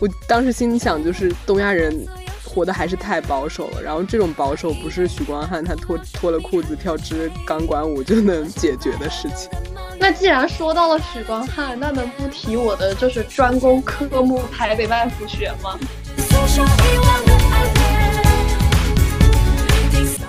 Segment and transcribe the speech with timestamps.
[0.00, 1.94] 我当时心里想，就是东亚人
[2.42, 3.82] 活的还是太保守了。
[3.82, 9.50] 然后这种保守不是许光汉他脱脱了裤子跳支钢管舞就能解决的事情。
[9.98, 15.78] 那既然说到了许光汉，那能不提我的就是专攻科目台北外服学吗？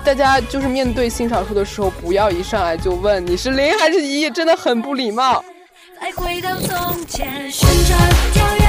[0.04, 5.42] 大家就是面对新少数的时候，不要一上来就问你是零还是一，真的很不礼貌。
[6.01, 7.97] 再回到从前，旋转
[8.33, 8.61] 跳跃。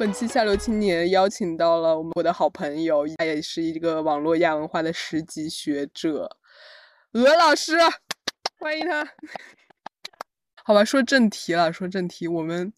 [0.00, 6.38] 本期下流青年邀请到了我们我的好朋友，他也是一个网络亚文化的十级学者，
[7.12, 7.76] 鹅老师，
[8.58, 9.06] 欢迎他。
[10.64, 12.72] 好吧，说正题了，说正题，我们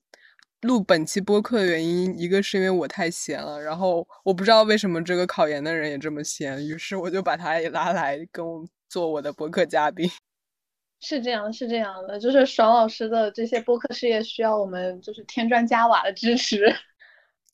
[0.63, 10.11] 录本期播客的原因，一个是因为我太闲了，然后我不知道为什么这个考研的人也这么闲，于是我就把他也拉来跟我做我的播客嘉宾。
[10.99, 16.67] 是这样，是这样的，就是爽老师的这些播客事业需要我们就是添砖加瓦的支持。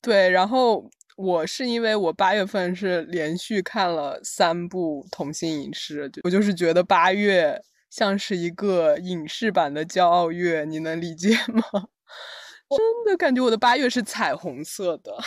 [0.01, 11.63] 对，然后我是因为我八月份是连续看了三部同性影视，我就是觉得八月像是一个影视版的骄傲月，你能理解吗？
[12.69, 15.17] 真的感觉我的八月是彩虹色的。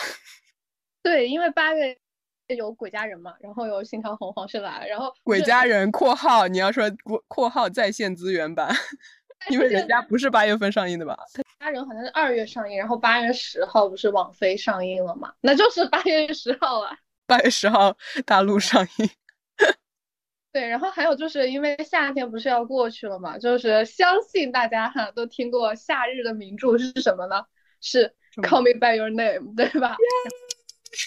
[1.03, 1.95] 对，因为八月
[2.57, 6.89] 有鬼家人嘛，然后有新条红黄是蓝，然后鬼家人（括号你要说
[7.27, 8.73] 括号在线资源版）。
[9.51, 11.17] 因为人家不是八月份上映的吧？
[11.63, 15.33] 家人好像是二月上映，然后八月十号不是网飞上映了嘛？
[15.39, 16.91] 那就是八月十号啊。
[17.25, 19.09] 八月十号大陆上映。
[20.51, 23.37] 对，然后还有就是因为夏天不是要过去了嘛？
[23.37, 27.45] 就是相信大家哈都听过夏日的名著是什么呢？
[27.79, 28.13] 是
[28.43, 29.95] 《Call Me By Your Name》，对吧？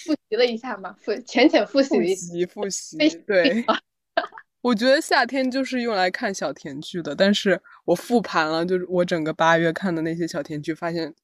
[0.04, 2.96] 复习了一下嘛，复浅浅复习复习复习，
[3.26, 3.64] 对。
[4.66, 11.14] 我觉得夏天就是用来看小甜剧的，但是我复盘了，就是我整个八月看的那些小甜剧，发现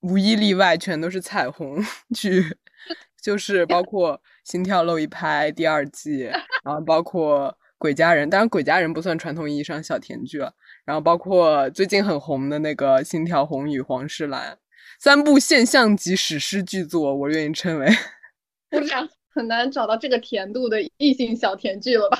[0.00, 1.80] 无一例外全都是彩虹
[2.12, 2.56] 剧，
[3.22, 6.22] 就是包括《心跳漏一拍》第二季，
[6.64, 10.52] 然后包括《鬼家人》，当然《鬼家人》不算传统意义上小甜剧了，
[10.84, 14.54] 然后包括最近很红的那个《心跳红与黄世兰》，
[14.98, 17.86] 三部现象级史诗巨作，我愿意称为。
[18.68, 18.92] 不是
[19.32, 22.18] 很难找到这个甜度的异性小甜剧了吧？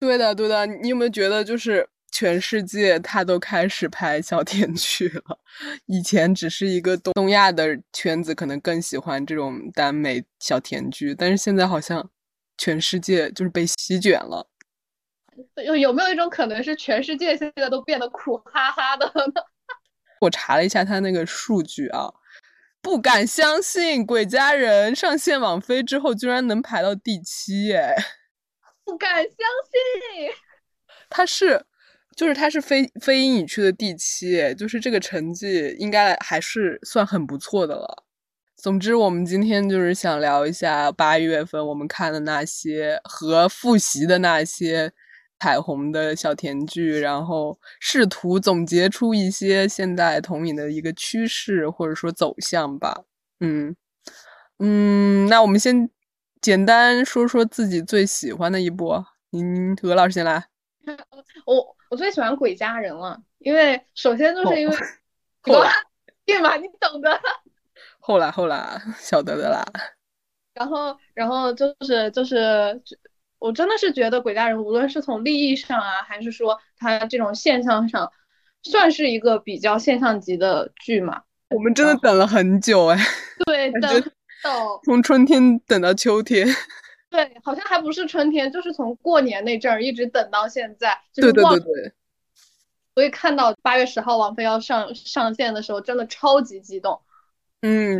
[0.00, 5.38] 对的，对的，你有没有觉得，就是全世界他都开始拍小甜剧了？
[5.86, 12.08] 以前只是一个东东亚的圈子，可能更喜欢这种耽美小甜剧，但是现在好像
[12.56, 14.48] 全世界就是被席卷了。
[15.64, 19.42] 有有没有一种可能是，全世界现在都变得苦哈哈的呢？
[20.20, 22.12] 我查了一下他那个数据啊，
[22.80, 27.96] 不敢相信，《鬼家人》上线网飞之后，居然能排到第七，哎。
[28.88, 30.32] 不敢相信，
[31.10, 31.62] 他是，
[32.16, 38.04] 就是他是非非英语区的第七，就是这个成绩应该还是算很不错的了。
[38.56, 44.90] 总之，我们今天就是想聊一下八月份我们看的那些和复习的那些
[45.38, 53.04] 彩虹的小甜剧，然后试图总结出一些现代同影的一个趋势或者说走向吧。
[53.40, 53.76] 嗯
[54.60, 55.90] 嗯，那我们先。
[56.40, 60.44] 简单说说自己最喜欢的一部，嗯，何老师先来。
[61.46, 64.76] 我我最喜欢《鬼家人》了，因为首先就是因为，
[66.24, 67.20] 对嘛，你懂的。
[68.00, 69.64] 后来后来晓得的啦。
[70.54, 72.82] 然后然后就是就是，
[73.38, 78.10] 我真的是觉得《鬼家人》无论是从立意上啊，还是说它这种现象上，
[78.62, 81.22] 算是一个比较现象级的剧嘛。
[81.50, 82.98] 我们真的等了很久哎。
[83.46, 83.70] 对
[84.42, 84.50] 的。
[84.84, 86.46] 从春天等到秋天，
[87.10, 90.98] 对，好像还不是春天，就是从过年那阵儿一直等到现在。
[91.14, 91.92] 对对对对。
[92.94, 97.00] 所以看到八月十号王菲要上上线的时候，真的超级激动。
[97.62, 97.98] 嗯。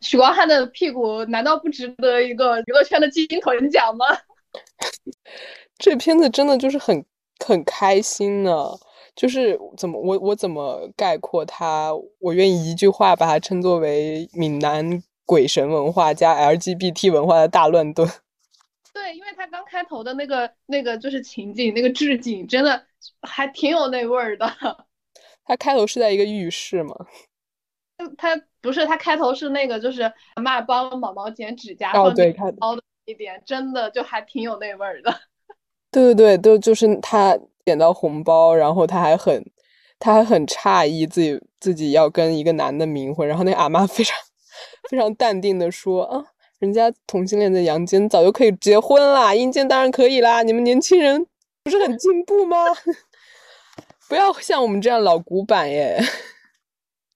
[0.00, 4.06] 许光汉的屁股难道不值得一个娱乐圈的金臀奖吗？
[5.76, 7.04] 这片子真的就是很
[7.44, 8.78] 很开心呢，
[9.16, 11.92] 就是怎么我我怎么概括它？
[12.20, 15.02] 我愿意一句话把它称作为闽南。
[15.28, 18.08] 鬼神文化加 LGBT 文化的大乱炖，
[18.94, 22.82] 对，因为他刚开头的那个那个就是情景，那个置景真的
[23.20, 24.50] 还挺有那味儿的。
[25.44, 26.96] 他开头是在一个浴室吗？
[28.16, 30.02] 他不是，他开头是那个就是
[30.34, 35.14] 阿妈帮毛毛剪指甲，哦对，凹的一点，真的就还挺有那味儿的。
[35.92, 39.44] 对对对，都就是他捡到红包，然后他还很
[39.98, 44.16] 他还很诧异自己自己要跟一个男的冥婚，然后那阿妈非常。
[44.90, 46.24] 非常淡定的说啊，
[46.58, 51.26] 人家同性恋的阳间早就可以结婚啦，阴间当然可以啦，你们年轻人
[51.62, 52.56] 不是很进步吗？
[54.08, 56.00] 不要像我们这样老古板耶。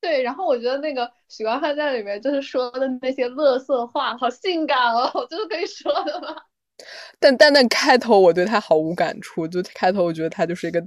[0.00, 6.36] 对，然后我觉得那个许光汉在里面就是说的那些乐色话，好性感哦，就是可以说的吗？
[7.20, 10.84] 但但但开头我对他毫无感触，就开头我觉得他就是一个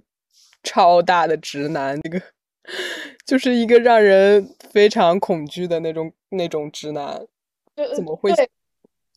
[0.64, 2.22] 超大的直男，那个
[3.26, 7.26] 就是一个让人非常恐惧的那种那种直男，
[7.96, 8.32] 怎么会？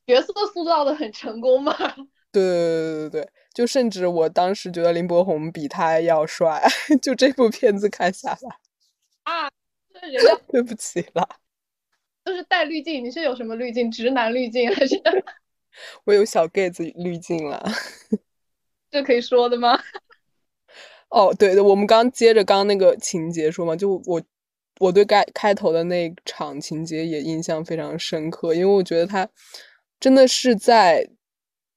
[0.07, 1.75] 角色塑造的很成功嘛？
[2.33, 6.63] 对对对对对，就甚至我当时觉得林柏宏比他要帅，
[7.03, 8.57] 就这部片子看下来
[9.25, 9.51] 啊。
[10.47, 11.29] 对不起了，
[12.25, 13.05] 就是带滤镜。
[13.05, 13.91] 你是有什么滤镜？
[13.91, 14.95] 直男滤镜还是？
[16.05, 17.69] 我有小 gay 子滤镜了，
[18.91, 19.79] 这可以说的吗？
[21.11, 24.23] 哦，对的，我们刚接着刚那个情节说嘛，就我
[24.81, 29.29] 我对开开头的那场情节也印象非常深刻，因为我觉得他
[30.01, 31.09] 真的是在。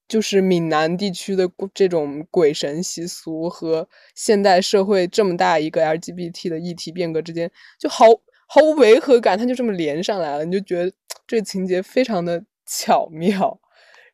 [0.08, 8.04] 就是闽南地区的这种鬼神习俗和现代社会这么大一个 LGBT 的议题变革之间，就毫
[8.46, 10.92] 毫无违和感，他就这么连上来了，你就觉得
[11.26, 13.58] 这个情节非常的巧妙。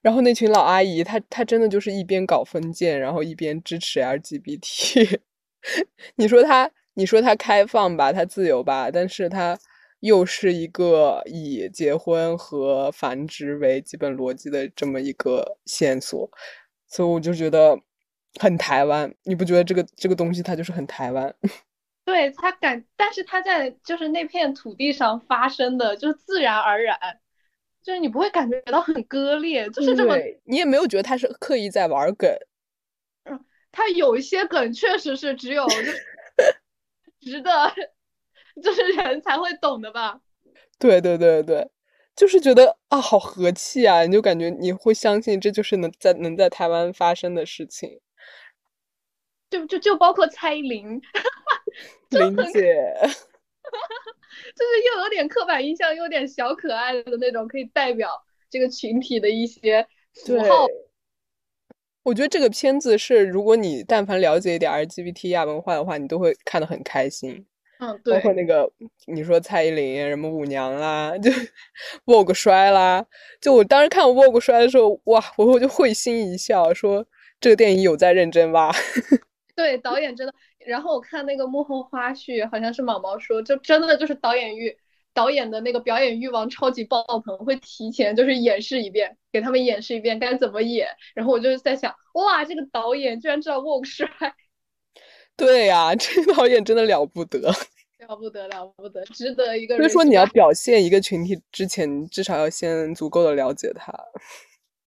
[0.03, 5.21] 然后那群老阿姨，她她真的就是一边搞封建，然后一边支持 LGBT。
[6.17, 9.59] 你说她，你说她开放吧，她自由吧，但是她。
[10.01, 16.31] 又是一个以结婚和繁殖为基本逻辑的这么一个线索，
[16.87, 17.77] 所以我就觉得
[18.39, 19.13] 很台湾。
[19.25, 21.35] 你不觉得这个这个东西它就是很台湾？
[22.07, 26.97] 对他感，但是他在就是那片土地上发生的，就自然而然，
[27.83, 32.31] 就是你不会感觉到很割裂，就是这么，你也没有觉得他是刻意在玩梗。
[33.25, 35.67] 嗯， 他有一些梗确实是只有
[37.21, 37.51] 值得。
[38.61, 40.21] 就是人才会懂的吧？
[40.81, 41.71] 对对对对，
[42.17, 44.03] 就是觉得啊，好和气啊！
[44.03, 48.01] 你就感觉你会相信这就是能在能在台湾发生的事情。
[49.49, 51.01] 就就就包括蔡依林，
[52.11, 52.95] 林姐，
[54.59, 58.11] 就是又有点刻板印象，又有点小可爱的那种，可以代表
[58.51, 59.87] 这个群体的一些
[60.27, 60.67] 符号。
[62.03, 67.47] 我觉得这个片子是，如果你但凡了解一点 LGBT 亚文化的话，你都会看得很开心。
[67.81, 68.69] 嗯，对，包括那个
[69.07, 71.31] 你说蔡依林什么舞娘啦， 就
[72.05, 73.07] Vogue 摔啦，
[73.41, 77.07] 就我当时看 Vogue 摔的时候，哇，我我就会心一笑，说
[77.39, 78.73] 这个电影有在认真吧？
[79.55, 80.35] 对，导演真的。
[80.69, 84.77] 然后我看那个幕后花絮，好像是毛毛说，就真的就是导演欲，
[85.15, 90.87] 导演的那个表演欲望超级爆棚，会提前就是演示一遍，给他们演示一遍该怎么演。
[91.15, 94.07] 然后我就在想，哇，这个导演居然知道 Vogue 摔。
[95.39, 97.39] 对呀，这个导演真的了不得，
[98.07, 99.75] 了不得，了不得，值得一个。
[99.79, 103.91] 所以说，你要表现一个群体之前，至少要先足够的了解他。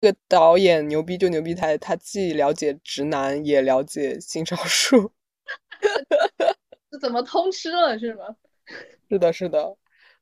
[0.00, 5.10] 这个导演牛逼就牛逼他，他既了解直男，也了解性少数。
[6.90, 8.24] 这怎么通吃了是吗？
[9.10, 9.76] 是的，是的。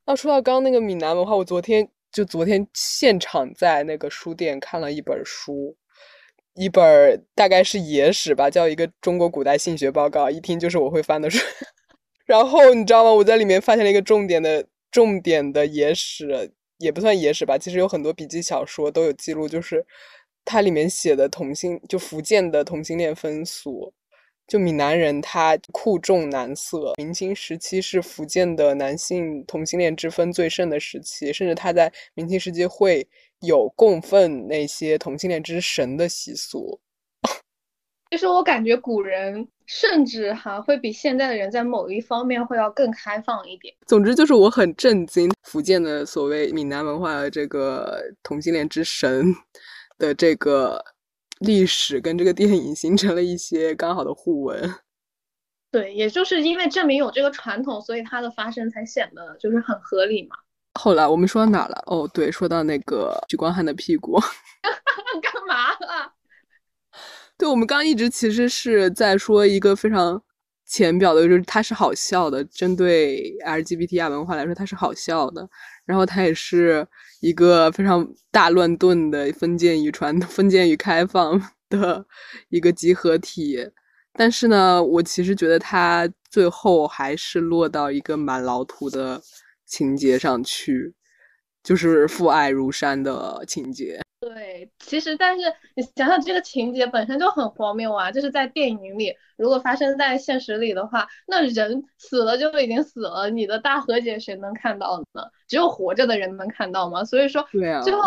[0.05, 5.75] 那说到刚刚那个闽南文化，我昨天就昨天现场在那个书店看了一本书。
[6.55, 11.39] 一本大概是野史吧，叫一个中国古代性学报告，一听就是我会翻的书。
[12.25, 13.13] 然后你知道吗？
[13.13, 19.85] 我在里面发现了一个重点的重点的野史，也不算野史吧，其实有很多笔记小说都有记录，就是
[20.43, 23.93] 它里面写的同性，就福建的同性恋风俗，
[24.51, 33.07] 就闽南人他酷重男色，明清时期是福建的男性同性恋之分最盛的时期，甚至他在明清时期会。
[33.43, 36.79] 有供奉那些同性恋之神的习俗。
[38.11, 43.73] 其实我感觉古人甚至哈会比现在的人在某一方面会要更开放一点。
[43.87, 49.33] 总之就是我很震惊，福建的所谓闽南文化的这个同性恋之神
[49.97, 50.79] 的这个
[51.41, 54.73] 历史跟这个电影形成了一些刚好的互文。
[55.71, 60.35] 对，也就是因为证明有这个传统，所以它的发生才显得就是很合理嘛。
[60.73, 61.83] 后来我们说到哪了？
[61.85, 64.19] 哦，对，说到那个许光汉的屁股，
[65.21, 66.13] 干嘛了？
[67.37, 70.21] 对，我们刚刚一直其实是在说一个非常
[70.65, 75.49] 浅表的，就是它是好笑的，针对 LGBT 亚文化来说，它是好笑的。
[75.85, 76.87] 然后它也是
[77.21, 82.05] 一个非常大乱炖的封建与传统 封建与开放的
[82.49, 83.71] 一个集合体。
[84.13, 89.21] 但是呢，我其实觉得它最后还是落到一个蛮老土的。
[89.73, 90.95] 情节上去，
[91.63, 94.01] 就是父爱如山的情节。
[94.33, 95.45] 对，其实但是
[95.75, 98.09] 你想想这个情节本身就很荒谬啊！
[98.11, 105.23] 就是在电影里，如果发生在现实里的话，那人死了就已经死了，你的大和解谁能看到呢？
[105.47, 107.03] 只有活着的人能看到吗？
[107.03, 108.03] 所以说，对啊，最后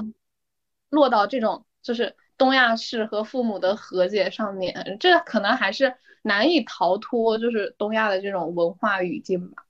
[0.88, 9.64] 落到这种就是东亚式和父母的和解上面，这可能还是难以逃脱，就是东亚的这种文化语境吧。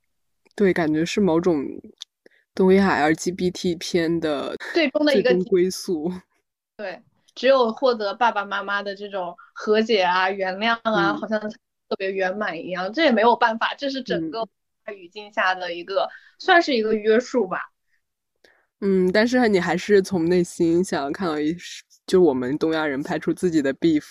[0.55, 1.65] 对，感觉是某种
[2.53, 6.09] 东亚 LGBT 片的最终的一个归宿。
[6.77, 7.01] 对，
[7.33, 12.91] 只有获得爸爸妈妈的这种和解啊、原谅啊，好像特别圆满一样。
[12.91, 14.47] 这也没有办法，这是整个
[14.93, 17.59] 语境下的一个，算是一个约束吧。
[18.81, 21.55] 嗯，但是你还是从内心想要看到一，
[22.05, 24.03] 就我们东亚人拍出自己的 beef。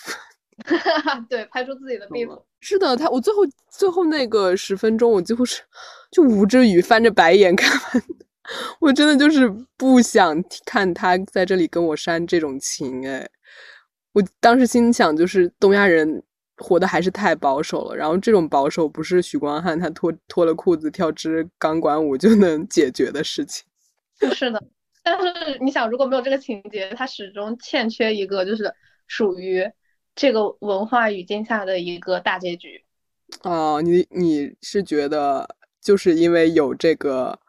[1.29, 2.41] 对，拍出自己的 beef。
[2.61, 5.61] 是的，他我最后最后那个十分钟，我几乎是
[6.09, 8.25] 就捂着雨翻着白眼看完的。
[8.79, 13.27] 我真的就是不想看他在这里跟我煽这种情哎，
[14.13, 16.21] 我当时心想就是东亚人
[16.57, 23.65] 活的还是太保守了，然后这种保守不是许光汉他脱脱了裤子跳支钢管舞就能解决的事情。
[24.33, 24.63] 是的，
[25.03, 28.71] 但是你想如果没有这个情节，他始终欠缺一个就是
[29.07, 29.67] 属于
[30.15, 32.83] 这个文化语境下的一个大结局。
[33.41, 35.49] 哦，你你是觉得
[35.81, 37.39] 就是因为有这个。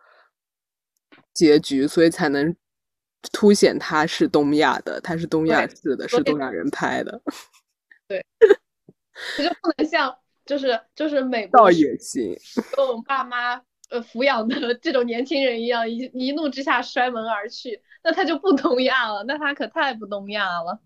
[1.37, 2.57] 结局，所以才能
[3.31, 7.21] 凸显他是东亚的，他是东亚式的，是东亚人拍的。
[8.09, 8.25] 对，
[9.37, 10.17] 就不能像
[10.47, 12.35] 就是就是美国倒也行，
[12.75, 20.81] 跟我们爸妈呃抚养的这种年轻人一样，一一怒之下摔门而去，那他就不东亚了，那他可太不东亚了。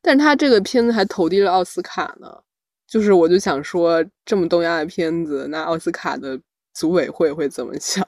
[0.00, 2.42] 但是他这个片子还投递了奥斯卡呢，
[2.88, 6.40] 就是我就想说，这么东亚的片子，那奥斯卡的
[6.74, 8.04] 组委会会怎么想？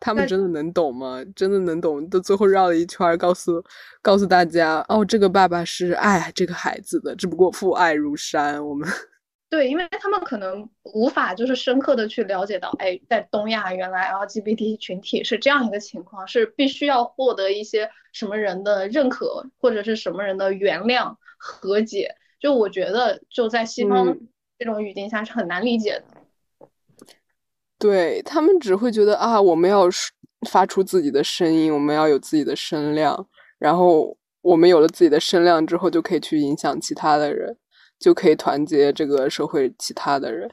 [0.00, 1.22] 他们真的能懂吗？
[1.36, 2.08] 真的能懂？
[2.08, 3.62] 都最后绕了一圈，告诉
[4.00, 8.66] 告诉大家，哦，这个爸爸是爱这个孩子的，只不过父爱如山。
[8.66, 8.88] 我们
[9.50, 22.14] 对，因为他们可能无法就是深刻的去了解到，哎，在东亚原来 LGBT 群体是这样一个情况，是必须要获得一些什么人的认可，或者是什么人的原谅和解。
[22.38, 24.16] 就我觉得，就在西方
[24.58, 26.19] 这种语境下是很难理解的。
[27.80, 29.88] 对他们只会觉得啊，我们要
[30.48, 33.26] 发出自己的声音，我们要有自己的声量，
[33.58, 37.56] 然后我们有了自己的声量之后，就可以去影响其他的人，
[37.98, 40.50] 就可以团结这个社会其他的人。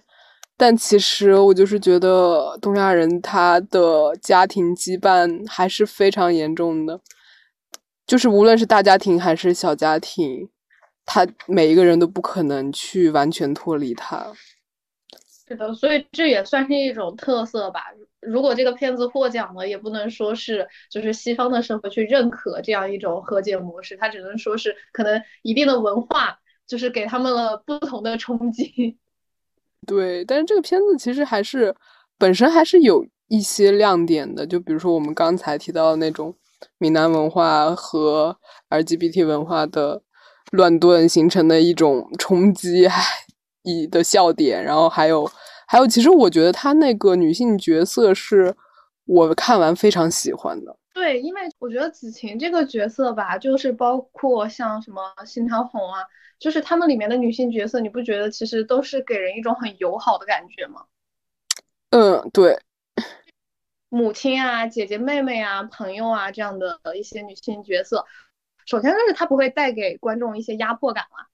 [0.55, 6.99] 但其实我就是觉得东亚人他的家庭羁绊还是非常严重的，
[8.07, 10.49] 就是无论是大家庭还是小家庭，
[11.05, 14.31] 他每一个人都不可能去完全脱离他。
[15.47, 17.85] 是的，所以这也算是一种特色吧。
[18.19, 26.37] 如果这个片子获奖了，也不能说是就是西方的社会去认可这样一种和解模式，它只能说是可能一定的文化
[26.67, 28.97] 就是给他们了不同的冲击。
[29.87, 31.73] 对，但是这个片子其实还是
[32.17, 36.35] 本身还是有一些亮点的，就比如说我们刚才提到的那种
[36.77, 38.37] 闽南文化和
[38.69, 40.01] LGBT 文化的
[40.51, 43.01] 乱炖形成的一种冲击，唉。
[43.87, 45.29] 的笑点，然后还有
[45.67, 48.55] 还有，其实我觉得她那个女性角色是
[49.05, 50.77] 我看完非常喜欢的。
[50.93, 56.01] 对，因为我觉得子晴这个角色吧，就是包括像什么新条红啊，
[56.39, 60.85] 就是他们里面的女性角色，你不觉得其实都是给人一种很友好的感觉吗？
[61.91, 62.59] 嗯，对。
[63.89, 68.05] 母亲啊，姐姐妹妹啊，朋友啊，这样的一些女性角色，
[68.65, 71.26] 首先就是她不会带给观众一些压迫感了。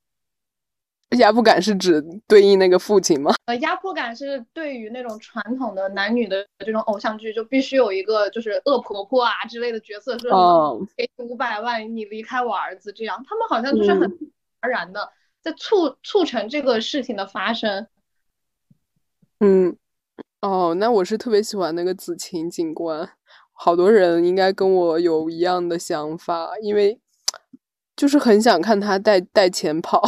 [1.16, 3.34] 压迫感是指对应那个父亲吗？
[3.46, 14.10] 呃，压迫感是对于那种传统的男女的这种偶像剧，就必须有一个就是恶婆婆啊之类的角色，说给你五百万，你离开我儿子这样，他们好像就是很
[14.62, 15.10] 而然的
[15.42, 17.86] 在促促成这个事情的发生。
[19.40, 19.76] 嗯，
[20.42, 23.10] 哦，那我是特别喜欢那个子晴警官，
[23.52, 26.98] 好多人应该跟我有一样的想法，因为
[27.96, 30.02] 就是很想看他带带钱跑。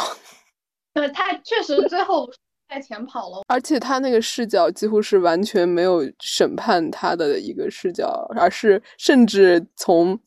[0.95, 2.27] 对他确实最后
[2.69, 10.17] 在前跑了，而且他那个视角几乎是完全没有审判他的一个视角，而是甚至从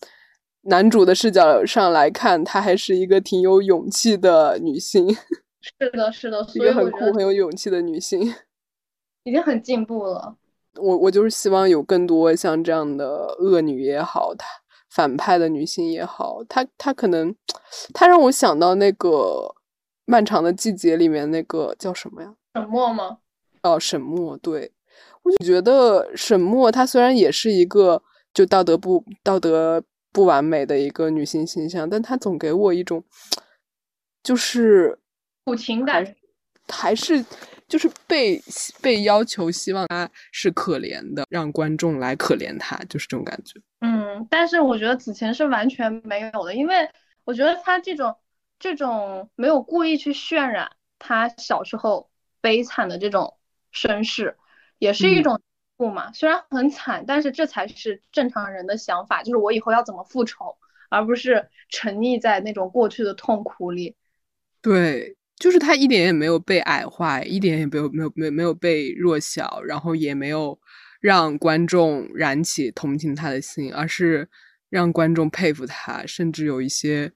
[0.63, 5.09] 男主的视角上来看，她还是一个挺有勇气的女性。
[5.81, 8.21] 是的，是的，一个很酷、很有勇气的女性，
[9.25, 10.37] 已经很进步了。
[10.79, 14.47] 我我就是希望有更多像这样的恶女也好，她
[14.91, 17.35] 反派的女性也好，她她可能，
[17.95, 19.55] 她让我想到那个。
[20.11, 22.35] 漫长的季节里面那个叫什么呀？
[22.55, 23.19] 沈墨吗？
[23.63, 24.73] 哦，沈墨，对，
[25.23, 33.05] 我就觉得沈墨她虽然也是一个就道德不道德不完美的一个女性形象，但她总给我一种
[34.23, 34.99] 就是
[35.45, 36.15] 苦情感，
[36.69, 37.23] 还是
[37.69, 38.43] 就是被
[38.81, 43.61] 被要求希望她是可怜的，让观众来可怜她，就是这种感觉。
[43.81, 46.89] 嗯，但是我觉得子晴是完全没有的，因为
[47.25, 48.17] 我觉得她这种
[48.59, 52.11] 这种没有故意去渲染他小时候
[52.41, 53.37] 悲惨的这种
[53.71, 54.37] 身世，
[54.79, 55.41] 也是一种。
[55.77, 60.57] 不嘛，虽然很惨，但是这才是正常人的想法，就是我以后要怎么复仇，
[60.91, 63.95] 而不是沉溺在那种过去的痛苦里。
[64.61, 70.59] 对，就是他一点也没有被矮化，一点也没有没有没没有被弱小，然后也没有
[71.01, 74.29] 让观众燃起同情他的心，而是
[74.69, 77.13] 让观众佩服他，甚至有一些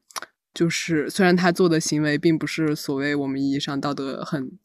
[0.54, 4.58] 就是虽然他做的行为并不是所谓我们意义上道德很。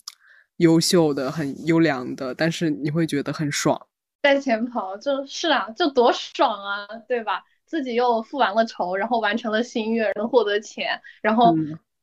[0.57, 3.79] 优秀的、很优良的，但是你会觉得很爽，
[4.23, 7.43] 在前跑就是啊，就多爽啊，对吧？
[7.67, 11.55] 自己又复完了仇，然后完成了心愿，能获得钱，然后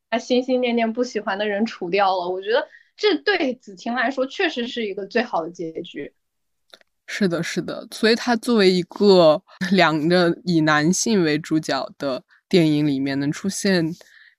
[0.08, 2.28] 把心心念念不喜欢的人除掉了。
[2.28, 2.64] 我觉得
[2.96, 6.14] 这对子晴来说确实是一个最好的结局。
[7.08, 13.94] 是的，是的，所以他作为一个 两个以男性为主角的电影里面能出现。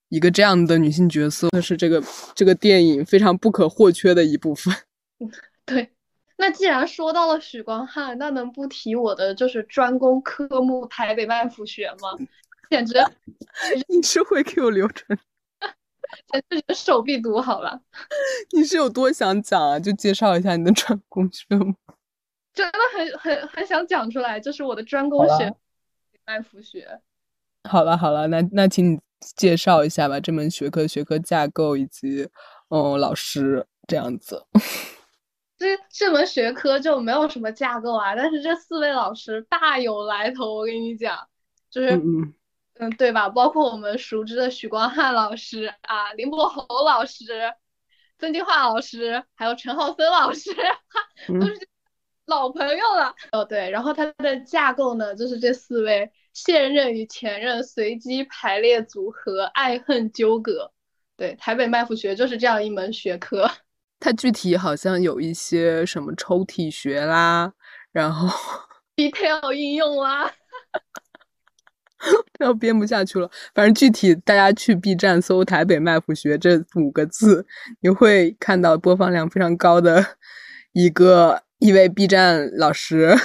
[0.09, 2.01] 一个这样的女性角色，是这个
[2.35, 4.73] 这个电影非常不可或缺的一部分。
[5.65, 5.91] 对，
[6.37, 12.15] 那既然说到了许光汉，那能不提我的就是专攻科目台北麦府学吗？
[12.69, 12.93] 简直，
[13.87, 15.17] 你是会给我留成，
[16.31, 17.81] 简直手臂读好了。
[18.55, 19.79] 你是有多想讲啊？
[19.79, 21.73] 就介绍一下你的专攻学吗？
[22.53, 25.53] 真的很很很想讲出来，就是我的专攻学
[26.25, 27.01] 麦福学。
[27.67, 28.99] 好了好了，那那请你。
[29.35, 32.29] 介绍一下吧，这门学科学科架构以及，
[32.69, 34.45] 嗯，老师这样子。
[35.57, 41.27] 这这门学科就没有什么架构啊，但是这四位老师大有来头，我跟你讲，
[41.71, 42.35] 就是嗯
[42.77, 43.27] 嗯对吧？
[43.27, 47.25] 包括我们熟知的许光汉老师啊，林柏宏老师，
[48.19, 50.51] 曾金华老师，还有陈浩森老师，
[51.27, 51.67] 都是
[52.25, 53.15] 老朋友了。
[53.31, 56.11] 哦对，然后它的架构呢，就是这四位。
[56.35, 60.69] 现任与前任随机排列组合，爱恨纠葛。
[61.15, 63.49] 对，台北卖腐学就是这样一门学科。
[64.01, 67.53] 它具体好像有一些什么抽屉学啦，
[67.93, 68.27] 然后
[68.97, 70.29] detail 应用啦，
[72.39, 73.31] 要编不下去了。
[73.53, 77.47] 反正具体大家去 B 站搜“台北卖腐学”这五个字，
[77.79, 80.17] 你会看到播放量非常高的
[80.73, 83.15] 一个一位 B 站老师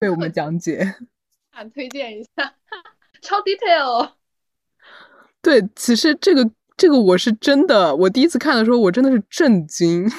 [0.00, 0.96] 为我们讲解。
[1.54, 2.54] 想推荐一下。
[3.22, 4.12] 超 detail，
[5.42, 10.10] 对，其实这个这个我是真的，我第一次看的时候，我真的是震惊，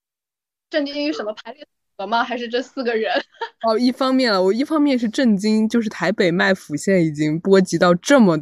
[0.70, 2.22] 震惊于什么排列组合吗？
[2.24, 3.12] 还是这四个人？
[3.66, 8.38] 哦，一方面了，我一方面是震惊，就是台北卖府现在已经波及到这么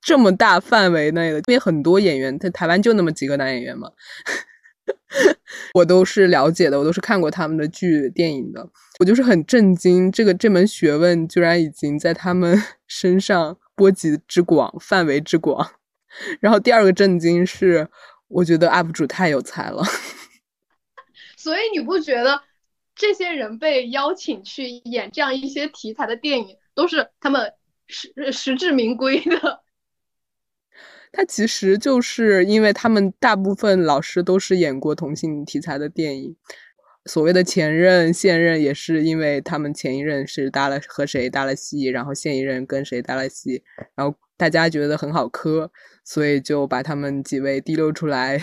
[0.00, 3.90] 这么大范围内了，因为很多演员，他台湾就那么几个男演员嘛，
[5.74, 8.68] 我都是了解的，我都是看过他们的剧、电影的。
[8.98, 15.72] 我就是很震惊，这个这门学问居然已经在他们 身上波及之广、范围之广。
[16.40, 17.88] 然后第二个震惊是，
[18.28, 19.82] 我觉得 UP 主太有才了。
[21.36, 22.42] 所以你不觉得
[22.96, 27.52] 这些人被邀请去演这样一些题材的电影，都是他们
[27.86, 29.60] 实实至名归的？
[31.18, 36.36] 他其实就是因为他们大部分老师都是演过同性题材的电影。
[37.06, 43.64] 所谓的前任、现任，也是因为他们前一任是搭了和谁搭了戏，然后现一任跟谁搭了戏，
[43.96, 45.72] 然后大家觉得很好磕，
[46.04, 48.40] 所以就把他们几位提溜出来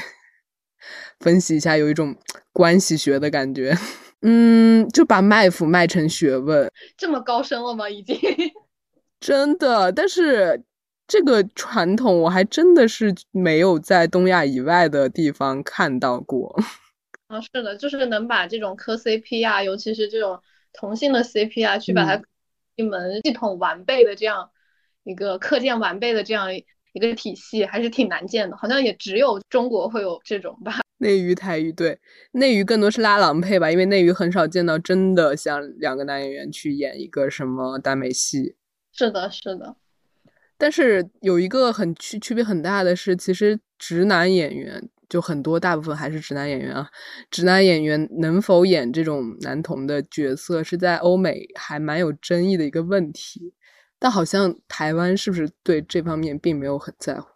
[1.22, 2.14] 分析一下，有一种
[2.52, 3.74] 关系学的感觉。
[4.22, 7.90] 嗯，就把卖腐卖成学问，这么高深了吗？
[7.90, 8.20] 已经
[9.22, 10.62] 真的，但是
[11.08, 16.56] 这个传统我还真的是没有在东亚以外的地方看到过。
[17.28, 20.40] 啊，是的，就是能把这种磕 CP 啊，尤其是这种
[20.74, 22.22] 同性的 CP 啊，去把它
[22.76, 24.50] 一门系统完备的这样
[25.04, 28.56] 一个课件完备的这样一个体系，还是挺难见的。
[28.58, 30.80] 好像也只有中国会有这种吧。
[30.98, 32.00] 内娱、台娱对
[32.32, 38.56] 内娱更多是拉郎配吧，因为内娱很少见到真的像两个男演员去演一个什么耽美戏。
[38.92, 39.76] 是的，是的。
[40.58, 44.90] 但是有一个很区区别很大的是，其实直男演员。
[45.08, 46.90] 就很多，大部分还是直男演员啊。
[47.30, 53.54] 直男演员能否演这种男同的角色，是在欧美还蛮有争议的一个问题。
[54.00, 57.28] 但好像台湾是不是对这方面并没有很在乎？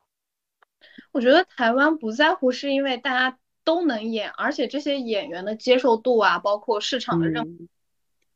[1.12, 7.70] 我觉得台湾不在乎，是因为大家都能演，而且这些演员的接受度啊，包括市场的认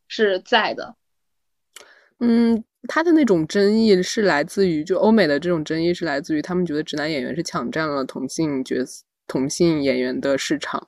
[0.08, 0.86] 是在的。
[0.86, 1.03] 嗯，
[2.88, 10.88] 他的那种争议是来自于，就欧美的这种争议是来自于他们觉得直男演员是抢占了同性角色、同性演员的市场。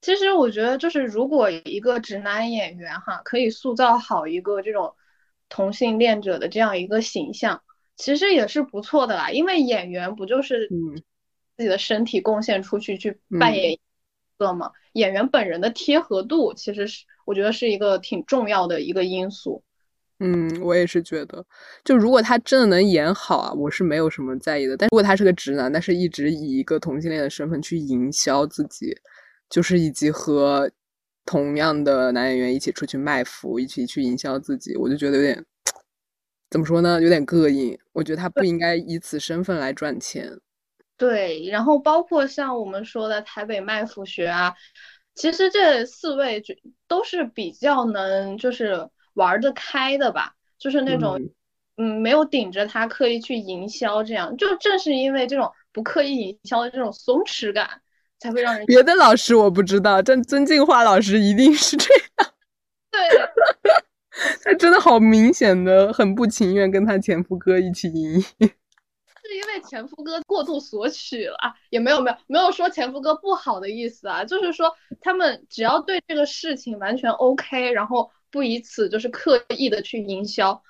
[0.00, 4.94] 其实我觉得，就是如果一个直男演员哈，可以塑造好一个这种
[5.48, 7.62] 同性恋者的这样一个形象，
[7.96, 9.30] 其实也是不错的啦。
[9.30, 10.68] 因为演员不就是
[11.56, 13.80] 自己的身体贡献出去去扮演一
[14.38, 14.72] 个吗？
[14.94, 19.62] 演员本人的贴合度，其实是我觉得是一个挺重要的一个因素。
[20.22, 21.42] 嗯，我也是觉得，
[21.82, 24.76] 就如果他真的能演好啊，我是没有什么在意的。
[24.76, 28.94] 但如果他是个直男，但是一直以一个同性恋的身份去营销自己，
[29.48, 30.70] 就是以及和
[31.24, 35.42] 同样的男演员一起出去卖腐，一起去营销自己，我就觉得有点
[36.50, 37.78] 怎么说呢，有点膈应。
[37.92, 40.30] 我觉得他不应该以此身份来赚钱。
[40.98, 44.52] 对，然后包括像我们说的台北卖腐学啊，
[45.14, 46.54] 其实这四位就
[46.86, 48.86] 都是比较能就是。
[49.14, 51.20] 玩得开的吧，就是那种，
[51.76, 57.80] 嗯，没有顶着他刻意去营销，这样就正是因为这种不刻意营销的这种松弛感，
[58.18, 58.66] 才会让人。
[58.66, 62.32] 别的老师我不知道，但曾静华老师一定是这样。
[62.92, 63.00] 对，
[64.44, 68.48] 他真的好明显的很不情愿跟他前夫哥一起营业。
[69.30, 71.38] 是因为前夫哥过度索取了，
[71.70, 78.10] 也没有没有没有说前夫哥不好的意思啊，就是说他们只要对这个事情完全 OK，然后。
[78.30, 80.62] 不以此就是刻意的去营销，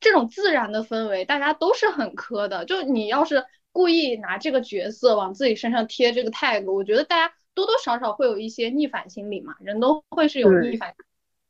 [0.00, 2.64] 这种自然的氛围，大家都是很磕的。
[2.64, 10.94] 就你要是故意拿这个角色往自己身上贴这个 tag，我觉得大家多多少少会有一些逆反心理嘛，人都会是有逆反，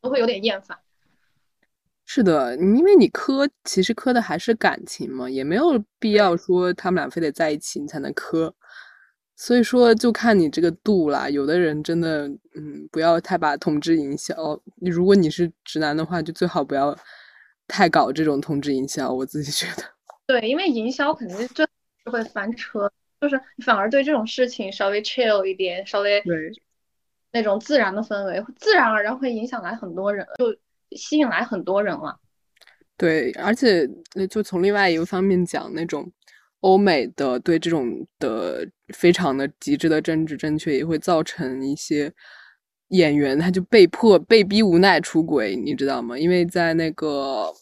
[0.00, 0.78] 都会有点厌烦。
[2.06, 8.54] 是的，因为你磕，其实磕的还是感情嘛，也没有必要说他们俩非得在一起你才能磕。
[9.40, 11.30] 所以说，就看你这个度啦。
[11.30, 14.60] 有的人真的，嗯，不要太把同志营销。
[14.80, 16.94] 你如果你是直男的话，就最好不要
[17.68, 19.12] 太搞这种同志营销。
[19.12, 19.84] 我自己觉得，
[20.26, 21.64] 对，因为营销肯定就
[22.10, 26.52] 会翻车，就是反而对这种事情稍微 chill 一点，稍微对
[27.30, 30.52] 那种自然的氛围，自然而然会影响来很多人，就
[30.96, 32.18] 吸引来很多人了。
[32.96, 33.88] 对，而且
[34.28, 36.10] 就从另外一个方面讲，那种。
[36.60, 42.12] 欧美的对这种的非常的极致的政治正确，也会造成一些
[42.88, 46.18] 演员他就被迫被逼无奈出轨，你知道吗？
[46.18, 47.52] 因为在那个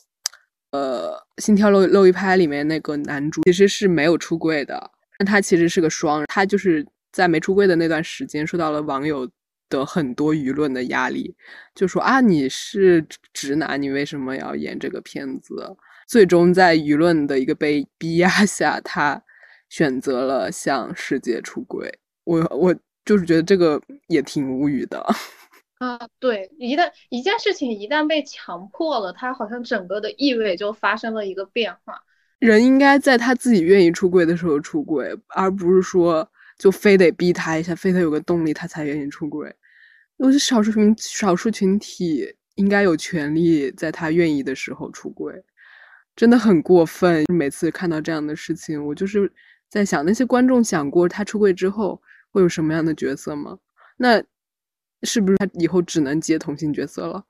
[0.70, 9.28] 呃《心跳漏漏一拍》里面，那个男主其实是没有出柜的，但他其实是个双人，他就是在没出柜的那段时间，受到了网友
[9.68, 11.34] 的很多舆论的压力，
[11.74, 15.54] 就说啊你是直男，你为什么要演这个片子？
[16.06, 19.22] 最终在舆论的一个被 逼压下，他
[19.68, 21.98] 选择了向世界出轨。
[22.24, 25.04] 我我就是觉得这个也挺无语的。
[25.78, 32.00] 啊，对，一旦一件事情一旦被强迫了，它好像整个的意味就发生了一个变化。
[32.38, 36.26] 人应该在他自己愿意出轨的时候出轨，而不是说
[36.58, 39.54] 就非得逼他一下，非得有个动力他才愿意出轨。
[40.16, 45.34] 我是少数群少数群体应该有权利在他愿意的时候出轨。
[46.16, 47.24] 真的很过分。
[47.28, 49.30] 每次看到这样的事情，我就是
[49.68, 53.58] 在想，那些观众想过他出柜之后会有什么样的角色吗？
[53.98, 54.22] 那
[55.02, 57.24] 是不是他以后只能接同性角色了？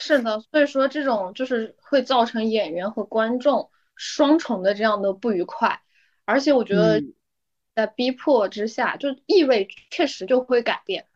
[0.00, 5.80] 是的，所以说这种就是会造成演员和观众双重的这样的不愉快，
[6.24, 7.02] 而且我觉得
[7.74, 11.06] 在逼迫之下，就意味确实就会改变。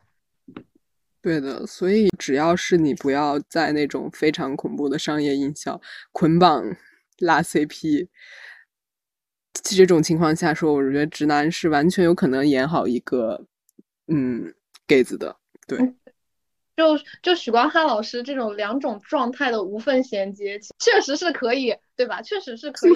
[1.24, 5.80] 对的，所以只要是你不要在那种非常恐怖的商业营销
[6.12, 6.62] 捆绑
[7.20, 8.06] 拉 CP
[9.62, 13.46] 这种情况下说，我觉得直男是完全有可能演好一个
[14.08, 14.52] 嗯
[14.86, 15.34] gay 子的。
[15.66, 15.78] 对，
[16.76, 22.20] 就就许光汉老师这种两种状态的无缝衔接，确实是可以，对吧？
[22.20, 22.92] 确实是可以。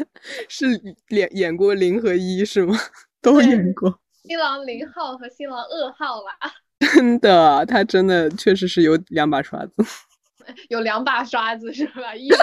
[0.48, 0.66] 是
[1.10, 2.74] 演演过零和一是吗？
[3.20, 4.00] 都演过。
[4.22, 6.38] 新郎零号和新郎二号吧。
[6.94, 9.72] 真的，他真的确实是有两把刷子，
[10.68, 12.14] 有两把刷子是吧？
[12.14, 12.38] 意味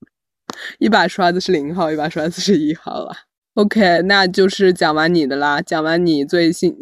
[0.80, 3.14] 一把刷子是零号，一把刷子是一号了。
[3.54, 6.74] OK，那就是讲完你的啦，讲完你最新，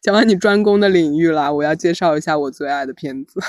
[0.00, 1.52] 讲完你专攻的领域啦。
[1.52, 3.40] 我要介绍一下我最爱的片子。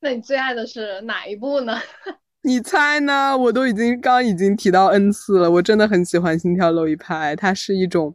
[0.00, 1.80] 那你最爱的是哪一部呢？
[2.42, 3.36] 你猜呢？
[3.38, 8.14] 我都已经刚已经提到 N 次了，我真的很喜欢《心跳漏一拍》，它是一种。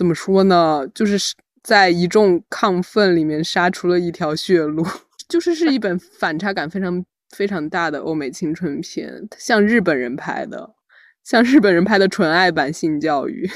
[0.00, 0.88] 怎么说呢？
[0.94, 1.18] 就是
[1.62, 4.82] 在一众亢奋里面杀出了一条血路，
[5.28, 7.04] 就是是一本反差感非常
[7.36, 10.74] 非常大的欧美青春片，像日本人拍的，
[11.22, 13.46] 像日本人拍的纯爱版性教育，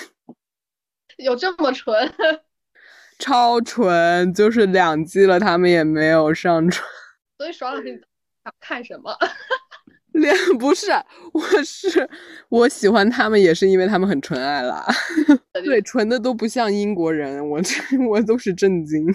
[1.17, 2.13] 有这么纯？
[3.19, 6.87] 超纯，就是两季了，他们也没有上传。
[7.39, 7.87] 所以爽老师
[8.45, 9.17] 想看什么？
[10.14, 10.87] 脸 不是，
[11.33, 12.09] 我是
[12.48, 14.87] 我喜欢他们，也是因为他们很纯爱啦。
[15.53, 17.74] 对，纯的都不像英国人，我这
[18.09, 19.07] 我都是震惊。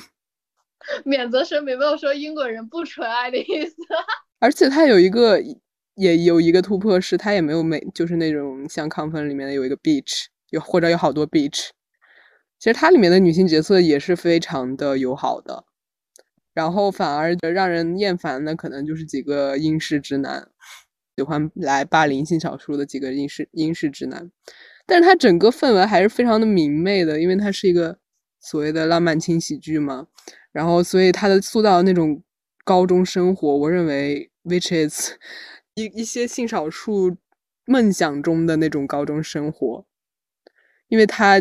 [1.05, 3.75] 免责声明没有说英国人不纯爱的意思。
[4.39, 5.41] 而且他有一个，
[5.95, 11.69] 也有一个突破是，他也没有美，就是那种像亢奋里面的有一个 beach，有或者有好多 beach。
[12.57, 15.63] 其实它里面的女性角色也是非常的友好的，
[16.53, 20.49] 然后反而让人厌烦的可能就是几个英式直男。
[21.19, 24.31] 喜欢来霸凌性少数的几个英式英式直男，
[24.85, 27.99] 但是它整个氛围还是非常的明媚的，因为它是一个
[28.39, 30.07] 所谓的浪漫轻喜剧嘛。
[30.53, 32.23] 然后，所以它的塑造那种
[32.63, 35.11] 高中生活，我认为 which is
[35.73, 37.17] 一一些性少数
[37.65, 39.85] 梦想中的那种高中生活，
[40.87, 41.37] 因为他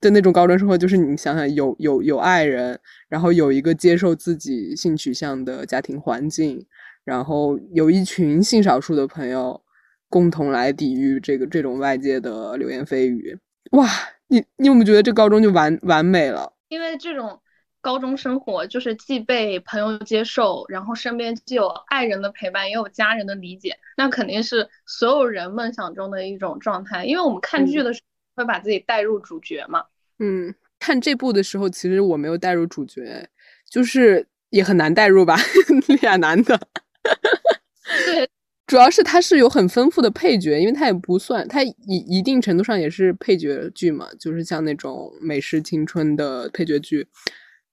[0.00, 2.80] 的那种高中生活就是你想想，有有有爱人，
[3.10, 6.66] 然后有一个接受自己性取向的家庭环境。
[7.04, 9.60] 然后有一群性少数的朋友
[10.08, 13.38] 共同来抵御这个这种外界的流言蜚语，
[13.72, 13.88] 哇！
[14.32, 16.52] 你你有没有觉得这高中就完完美了？
[16.68, 17.40] 因为这种
[17.80, 27.04] 高中生活就是既被朋友接受，然后身边既有爱人的陪伴，也有家人的理解，那肯定是所有人梦想中的一种状态。
[27.04, 28.00] 因为我们看剧的时
[28.36, 29.82] 候会把自己带入主角嘛。
[30.20, 33.28] 嗯，看这部的时候，其实我没有带入主角，
[33.68, 35.36] 就是也很难带入吧，
[36.02, 36.60] 俩男的。
[38.06, 38.28] 对，
[38.66, 47.08] 主要是它是有很丰富的配角，因为它也不算，它一一定程度上也是配角剧嘛，就是像那种美式青春的配角剧，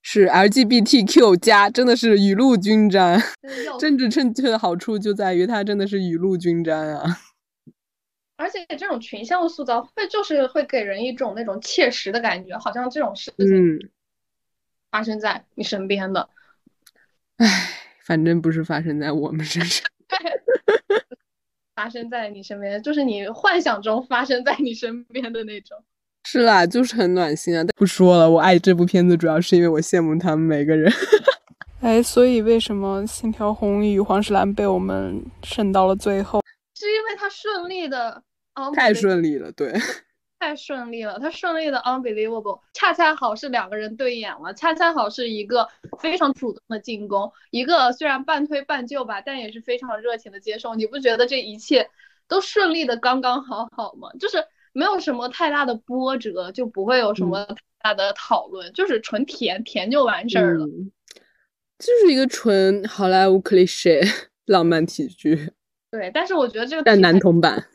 [0.02, 3.22] 是 LGBTQ 加，真的是雨露均沾。
[3.80, 7.20] 政治正确的好处就在于它真的是雨露均沾啊！
[8.38, 13.90] 而且这种群像塑造会就是会给人一种那种切实的感觉，好像这种事情
[14.90, 16.30] 发生在你身边的。
[17.38, 17.74] 唉。
[18.08, 19.86] 反正不是发生在我们身上，
[21.76, 25.78] 发生在你身边，就是你幻想中发生在你身边的那种。
[26.24, 27.66] 是啦，就是很暖心啊！
[27.76, 30.92] 不说了，我爱这部片子主要是因为我羡慕他们每个人。
[31.80, 36.42] 哎，所以为什么《信条红与黄石蓝》被我们剩到了最后？
[36.76, 38.24] 是因为它顺利的，
[38.74, 39.74] 太顺利了，对。
[40.40, 45.68] 太顺利了，他顺利的 unbelievable，恰恰好是两个人对眼了，恰恰好是一个
[46.00, 50.76] 非常主动的进攻，一个虽然半推半就吧，但也是非常热情的接受。
[50.76, 51.90] 你不觉得这一切
[52.28, 54.10] 都顺利的刚刚好好吗？
[54.20, 60.68] 就是没有什么太大的波折，就不会有什么太大的讨论，就是纯甜甜就完事儿了。
[61.80, 64.08] 就是一个纯好莱坞 cliché
[64.46, 65.52] 浪漫喜剧。
[65.90, 67.68] 对，但是我觉得这个但男同版。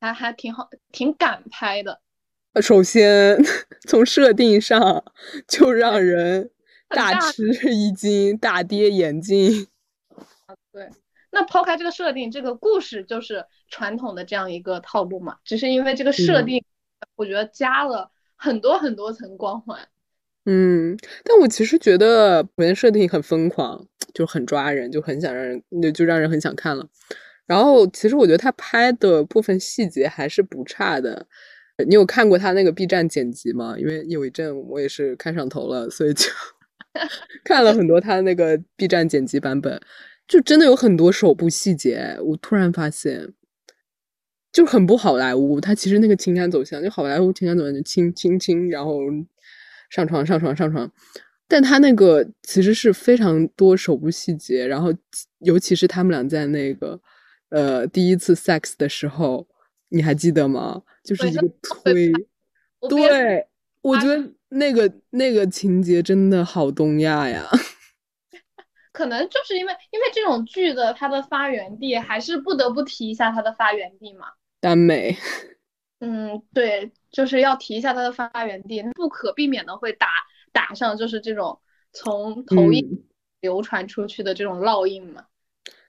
[0.00, 2.00] 还还挺好，挺敢拍的。
[2.62, 3.38] 首先
[3.86, 5.04] 从设定上
[5.46, 6.50] 就让人
[6.88, 9.66] 大吃一惊，大跌眼镜。
[10.72, 10.88] 对，
[11.30, 15.36] 那抛开这个设定，这个故事就是传统的这样一个套路嘛。
[15.44, 16.64] 只是因为这个设定，
[17.16, 19.78] 我觉得加了很多很多层光环。
[20.44, 26.86] 嗯，但我其实觉得首先设定很疯狂，就很抓人，就很想让人，就就让人很想看了。
[27.46, 31.26] 然后，其实我觉得他拍的部分细节还是不差的。
[31.86, 33.76] 你有看过他那个 B 站剪辑吗？
[33.78, 36.26] 因为有一阵我也是看上头了，所以就
[37.44, 39.80] 看了很多他那个 B 站剪辑版本，
[40.26, 42.18] 就真的有很多手部细节。
[42.24, 43.32] 我突然发现，
[44.50, 45.60] 就很不好莱坞。
[45.60, 48.98] 他其实那个情感走向，就好莱坞情感走向就亲亲亲，然后
[49.90, 50.90] 上床上床上床，
[51.46, 54.92] 但他那个其实是非常多手部细节，然后
[55.40, 57.00] 尤其是他们俩在那个。
[57.50, 59.46] 呃，第一次 sex 的时候，
[59.88, 60.82] 你还记得吗？
[61.04, 62.12] 就是一个推，
[62.88, 63.46] 对，
[63.82, 67.48] 我觉得那个那个情节真的好东亚呀。
[68.92, 74.26] 可能就是因为因为这种剧的它的发源地，还是不得不提一下它的发源地嘛。
[74.60, 75.16] 耽美。
[76.00, 80.08] 嗯，对，就是要提一下它的发源地，不可避免的会打
[80.52, 81.60] 打上就是这种
[81.92, 83.06] 从头印
[83.40, 85.26] 流传出去的这种烙印嘛。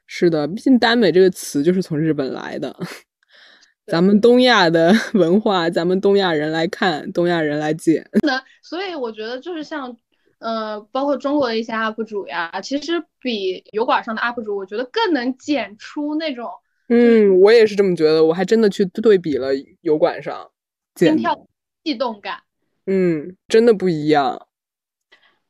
[0.08, 2.76] 是的，毕竟耽美这个词就是从日本来的。
[3.86, 8.10] 咱们东亚的 文化，咱们东亚人来看，东亚人来剪。
[8.24, 9.96] 那所以我觉得就是像，
[10.40, 16.50] 呃，包括中国的一些 UP 主呀，其实比油管上的 UP 主，我觉得更能剪出那种。
[16.90, 18.24] 嗯，我也是这么觉得。
[18.24, 19.50] 我还真的去对比了
[19.82, 20.50] 油管上，
[20.96, 21.48] 心跳
[21.84, 22.40] 悸动感。
[22.86, 24.47] 嗯，真的不一样。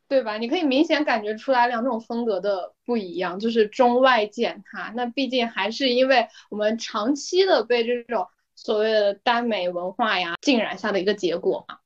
[0.07, 0.37] 对吧？
[0.37, 4.91] 你可以明显感觉出来两种风格的不一样，就是中外剪它。
[4.95, 11.77] 那毕竟还是因为我们长期的被这种所谓的耽美文化呀浸染下的一个结果嘛。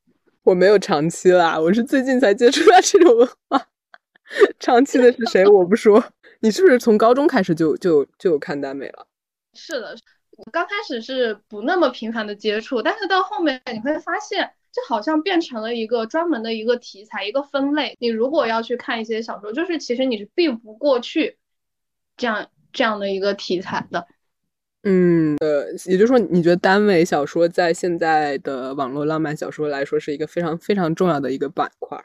[0.44, 3.68] 我没有长期啦，我是最近才接触到这种文化。
[4.60, 5.46] 长期的是谁？
[5.46, 6.04] 我不说。
[6.40, 9.06] 你是不是从高中开始就就就有看耽美了？
[9.54, 9.96] 是的，
[10.38, 17.98] 我刚开始是不那么频繁的接触，但是到后面你会发现，这好像变成了一个专门的一个题材，一个分类。
[18.00, 21.38] 你如果要去看一些小说，就是其实你是避不过去
[22.18, 24.08] 这样这样的一个题材的。
[24.84, 32.04] 嗯，呃，也就是说，你觉得耽美小说在现在的网络浪漫小说来说是一个非常非常重要的一个板块？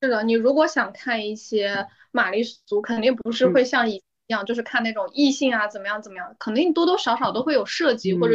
[0.00, 8.34] 是的，你如果想看一些玛丽苏，肯定不是会像以前一样，就是看那种异性啊怎么样怎么样，肯定多多少少都会有涉及，或者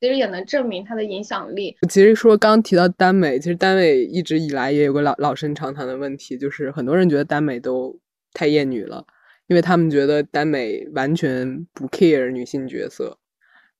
[0.00, 1.76] 其实也能证明它的影响力。
[1.88, 7.98] 其实说刚提到耽美，其实耽美一直以来也有个老老生常谈的问题，就是很多人觉得耽美都
[8.32, 9.06] 太厌女了。
[9.48, 13.16] 因为他们觉得耽美完全不 care 女性角色，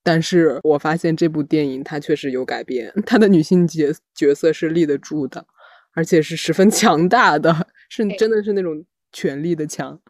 [0.00, 5.44] 但是我发现这部电影它确实有改变，它的女性角角色是立得住的，
[5.92, 10.00] 而且是十分强大的，是真的是那种权力的强。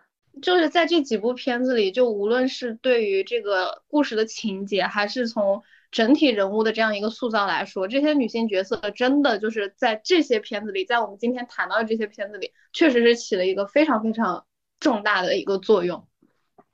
[0.43, 14.45] 就是在这几部片子里，就无论是对于这个故事的情节，还是从整体人物的这样一个塑造来说，这些女性角色真的就是在这些片子里，在我们今天谈到的这些片子里，确实是起了一个非常非常。
[14.79, 16.07] 重大的一个作用，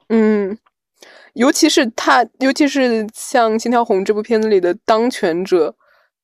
[0.08, 0.58] 嗯，
[1.34, 5.72] 尤其是她，尤其是像《心跳红》这部片子里的当权者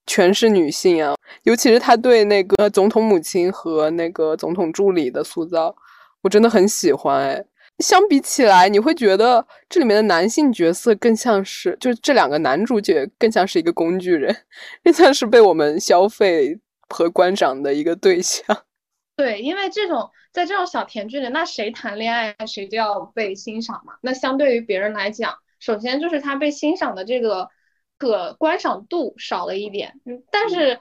[0.05, 5.73] 全是女性啊，尤其是他对那个总统母亲和那个总统助理的塑造，
[6.21, 7.29] 我真的很喜欢。
[7.29, 7.45] 哎，
[7.79, 14.37] 相比起来，你会觉得这里面的男性角色更像是，就这两个男主角更像是一个工具人，
[14.83, 18.45] 更像是被我们消费和观赏的一个对象。
[19.17, 23.95] 对，因为这种在这种小甜剧里，那谁谈恋爱谁就要被欣赏嘛。
[24.03, 27.49] 那相对于别人来讲，首先就是他被欣赏的这个
[27.97, 30.79] 可观赏度少了一点，嗯，但是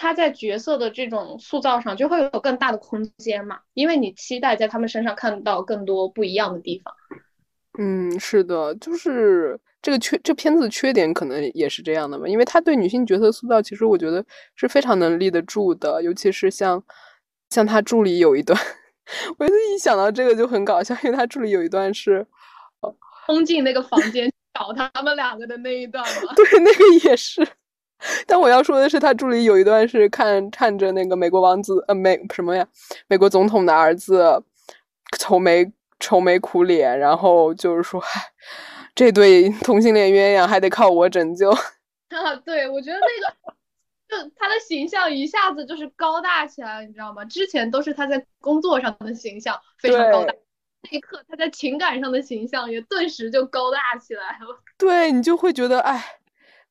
[0.00, 6.94] 他在角色的这种塑造上就会有更大的空间嘛，因为你期待在他们身上看到更多不一样的地方。
[7.78, 16.82] 嗯，是的，就是这个缺这片子的缺点可能也是这样的嘛，因为他对女性角色塑造，其实我觉得是非常能立得住的，尤其是像。
[17.50, 18.60] 像他助理有一段，
[19.38, 22.26] 我一想到这个就很搞笑，因为他助理有一段是，
[23.24, 26.32] 冲进那个房间找他们两个的那一段嘛。
[26.36, 27.40] 对，那个也是。
[28.26, 32.66] 但我要说的是，他助理有一段是看看着那个美国王子，呃，美什么呀？
[33.06, 34.42] 美国总统的儿子
[35.18, 38.02] 愁眉愁眉苦脸，然后就是说，
[38.94, 41.50] 这对同性恋鸳鸯还得靠我拯救。
[42.10, 43.54] 啊，对，我觉得那个。
[44.08, 47.22] 就他的形象一下子就是高大起来了，你知道吗？
[47.26, 50.32] 之前都是他在工作上的形象非常高大，
[50.80, 54.58] 那一刻他在情感上的形象也顿时就高大起来了。
[54.78, 56.02] 对你就会觉得，哎，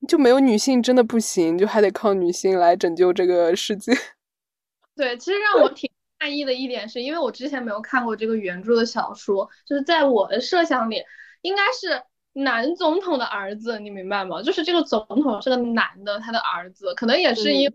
[0.05, 3.93] 就没有女性真的不行，就还得靠女性来拯救这个世界。
[4.95, 11.01] 对，其实让我挺诧异的一点是，因为我之前没有看过这个原著的小说，就是在我的设想里，
[11.41, 12.03] 应该是。
[12.39, 14.43] 男总统的儿子，你明白吗？
[14.43, 17.73] 就是这个总统是个男的，他的儿子可能也是因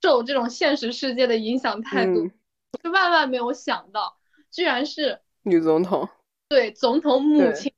[0.00, 2.24] 受这种现实世界的影响太多，
[2.80, 4.16] 就万万没有想到，
[4.52, 6.08] 居然是女总统。
[6.48, 7.72] 对，总统母亲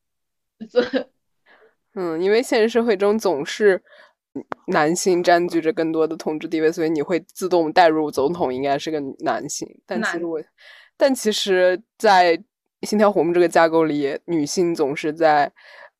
[0.58, 1.10] 儿子。
[1.94, 3.82] 嗯，因为现实社会中总是
[4.66, 9.68] 男性占据着更多的统治地位，所以你会自动带入总统应该是个男性。
[9.86, 10.42] 但其实我，
[10.96, 12.42] 但其实，在
[12.82, 15.52] 心跳红这个架构里，女性总是在。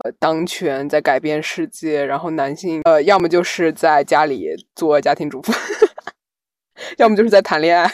[0.03, 5.53] 呃，当权在改变世界，然后男性呃，要么就是在家里做家庭主妇，
[6.97, 7.93] 要么就是在谈恋爱。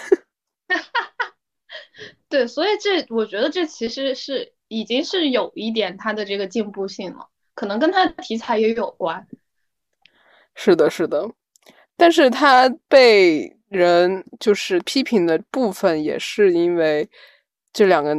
[2.30, 9.26] 对，所以这我觉得这其实是已经是有一点它的这个进步性了，可能跟他的题材也有关。
[10.54, 11.28] 是的，是的，
[11.96, 17.08] 但是他被人就是批评的部分，也是因为
[17.72, 18.16] 这两个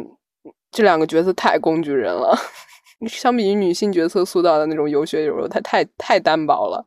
[0.69, 2.37] 这两个角色太工具人了。
[3.07, 6.83] 相比于女性角色塑造的那种有血有肉，他太太单薄了，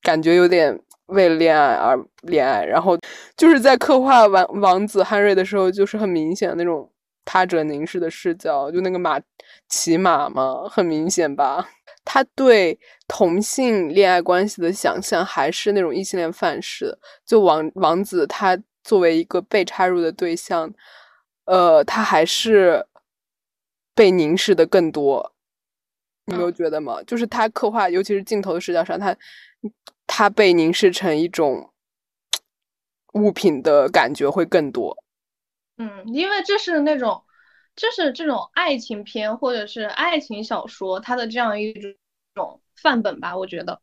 [0.00, 2.64] 感觉有点为了恋爱而恋爱。
[2.64, 2.98] 然后
[3.36, 6.90] 就是在刻画王王子汉瑞的时候，就是很明显那种
[7.24, 9.20] 他者凝视的视角，就那个马
[9.68, 11.68] 骑马嘛，很明显吧。
[12.04, 20.72] 他对同性恋爱关系的想象还是那种异性恋范式，就王王子他作为一个被插入的对象，
[21.44, 22.86] 呃，他还是
[23.94, 25.34] 被凝视的更多。
[26.24, 27.02] 你没有觉得吗？
[27.02, 29.16] 就是他刻画，尤其是镜头的视角上，他
[30.06, 31.72] 他被凝视成一种
[33.14, 34.96] 物品的感觉会更多。
[35.78, 37.22] 嗯，因为这是那种，
[37.74, 41.74] 这是这种爱情片或者是爱情小说，它的这样一
[42.34, 43.80] 种范本吧，我觉得。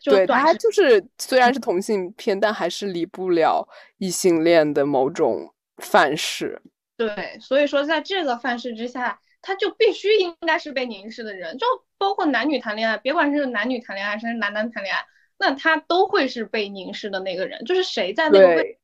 [0.00, 3.68] 就对，它就是虽然是同性片，但还是离不了
[3.98, 6.62] 异性恋的某种范式。
[6.96, 11.66] 对，所以说在这个范式之下，他就必须应该是被凝视的人，就
[11.98, 15.04] 包括男女谈恋爱，别管是男女谈恋爱还是男男谈恋爱，
[15.38, 18.78] 那他都会是被凝视的那个人，就是谁在那个位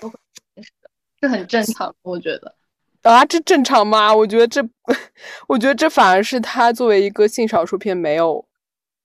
[0.00, 0.14] 都会
[0.54, 2.54] 凝视的，这很正常，我觉得。
[3.02, 4.14] 啊，这正常吗？
[4.14, 4.62] 我觉得这，
[5.48, 8.46] 我觉得这反而是他作为一个性少数片没有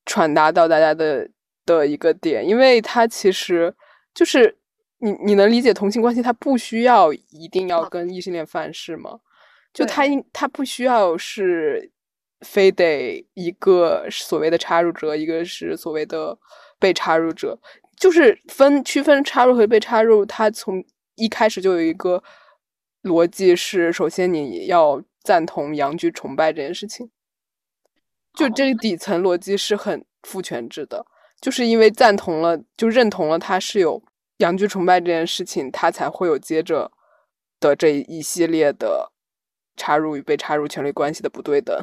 [0.05, 1.29] 传达到大家的
[1.65, 3.73] 的一个点，因为他其实
[4.13, 4.57] 就是
[4.99, 9.19] 你你能理解同性关系，他不需要一定要跟异性恋范式吗？
[9.73, 11.89] 就他应他不需要是
[12.41, 16.37] 非得一个所谓的插入者，一个是所谓的
[16.77, 17.57] 被插入者，
[17.97, 20.83] 就是分区分插入和被插入，他从
[21.15, 22.21] 一开始就有一个。
[23.05, 27.11] 逻辑是，首先你要赞同阳具崇拜这件事情，
[28.33, 31.05] 就这个底层逻辑是很父权制的，
[31.39, 34.01] 就是因为赞同了，就认同了他是有
[34.37, 36.91] 阳具崇拜这件事情，他才会有接着
[37.59, 39.11] 的这一系列的
[39.77, 41.79] 插入与被插入权利关系的不对等。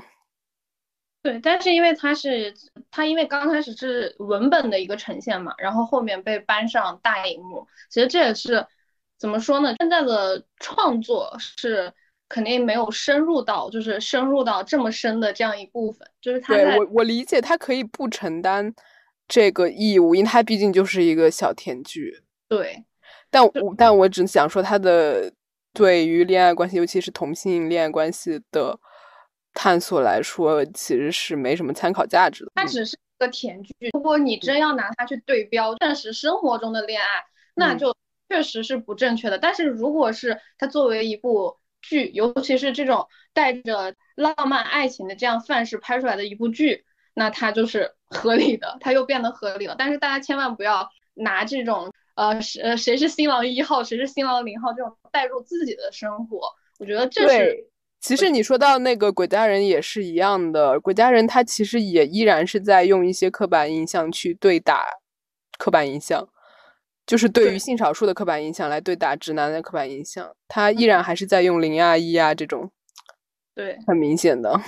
[1.22, 2.52] 对，但是因为他是
[2.90, 8.66] 他，因为刚开始是文本的一个呈现嘛，然后后面被搬上大荧幕，其实这也是。
[9.22, 9.72] 怎么说呢？
[9.78, 11.92] 现在的创作是
[12.28, 16.04] 肯定没有深入到，就是深入到这么深的这样一部分。
[16.20, 18.74] 就是他，对我我理解他可以不承担
[19.28, 22.24] 这个义务，因为他毕竟就是一个小甜剧。
[22.48, 22.84] 对，
[23.30, 25.32] 但我但我只想说，他的
[25.72, 28.76] 对于恋爱关系，尤其是同性恋爱关系的
[29.54, 32.50] 探索来说，其实是没什么参考价值的。
[32.56, 37.06] 它只是一个甜剧，如果你真要拿它去对标现实生活中的恋爱，
[37.54, 37.94] 那就。
[38.32, 49.76] 确实是不正确的，但是如果是它作为一部剧，尤其是这种带着浪漫爱情的这样范式拍出来的一部剧，那它就是合理的，它又变得合理了。
[49.78, 56.40] 但是大家千万不要拿这种呃谁谁是新郎一号，谁是新郎零号这种带入自己的生活，
[56.78, 57.68] 我觉得这是。
[58.00, 64.86] 其实你说到那个鬼家人也是一样的，鬼家人他其实也依然是在用一些刻板印象去对打
[65.58, 66.26] 刻板印象。
[67.04, 72.70] 就是对于性少数的刻板印象来对打直男的刻板印象，他依然还是在用零啊一啊这种，
[73.54, 74.58] 对，很明显的。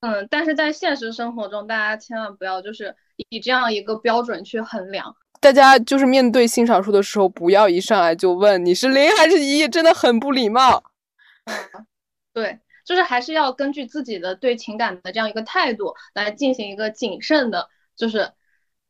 [0.00, 2.96] 嗯，但是在现实生活中，大家千万不要就是
[3.28, 5.14] 以这样一个标准去衡量。
[5.38, 10.82] 大家就是面对性少数的时候，不要一上来就问你是零还是一，真的很不礼貌。
[11.44, 11.86] 嗯，
[12.32, 18.32] 对，就是还是要根据自己的对情感的这样一个态度来进行一个谨慎的，就是。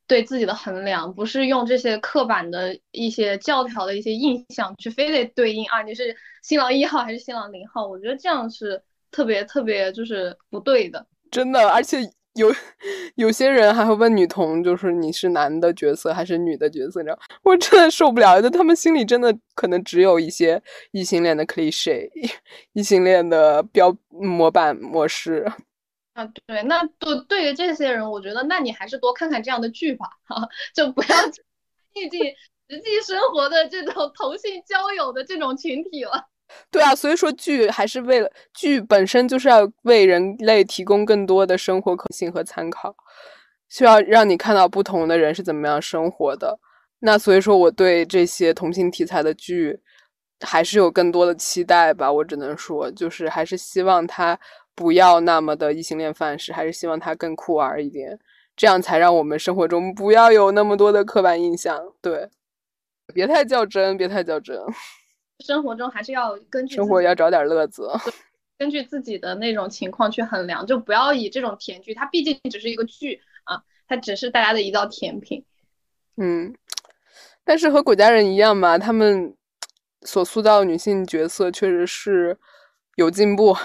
[0.07, 7.87] 对自己的衡量，不是用这些刻板的一些教条的一些印象去非得对应啊，你是新郎一号还是新郎零号？
[7.87, 11.69] 我觉得这样是特别特别就是不对的，真的。
[11.71, 11.99] 而且
[12.35, 12.53] 有
[13.15, 17.01] 有些人还会问女同，就是你是男的角色还是女的角色？
[17.01, 22.09] 你知道我真的受不了，就他们心里真的可能只有一些异性恋的 cliche，
[22.73, 25.51] 异性恋的标模板模式。
[26.15, 31.09] 啊，对，那对对于这些人，我觉得那你还是多看看这样的剧吧，哈，就不要
[31.95, 32.21] 毕竟
[32.69, 36.29] 实际生活的这种同性交友的这种群体了。
[36.71, 42.95] 对啊，所以说剧还是为了剧本身就是要为人类提供更多的生活可性和参考，
[43.71, 46.59] 需要让你看到不同的人是怎么样生活的。
[46.99, 49.81] 那所以说，我对这些同性题材的剧
[50.41, 52.13] 还是有更多的期待吧。
[52.13, 54.39] 我只能说，就是还是希望它。
[54.75, 58.19] 不要那么的异性恋范式，还是希望他更酷儿一点，
[58.57, 61.93] 这样才让我们生活中不要有那么多的刻板印象。
[62.01, 62.29] 对，
[63.13, 64.59] 别太较真，别太较真。
[65.45, 67.91] 生活中还是要根据生活要找点乐子，
[68.57, 75.45] 根据自己的那种情况去衡量，就不要以这种甜剧，它毕竟只是一个剧啊，它只是大家的一道甜品。
[76.17, 76.55] 嗯，
[77.45, 79.35] 但是和古家人一样嘛，他们
[80.03, 82.39] 所塑造女性角色确实是
[82.97, 83.57] 有进步。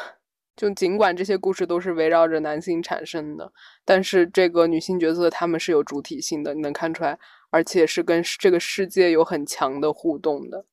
[0.58, 3.50] 就尽管这些故事都是围绕着男性产生的，
[3.86, 7.18] 但是这个女性角色她们是有主体性的，你能看出来，
[7.52, 10.66] 而且是跟这个世界有很强的互动的。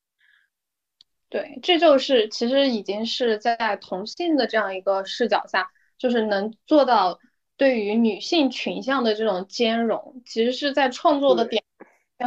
[1.29, 7.19] 对，这就是其实已经是在同性的这样一个视角下，就是能做到
[7.55, 11.63] 对于女性群像的这种兼容，其实是在创作的点。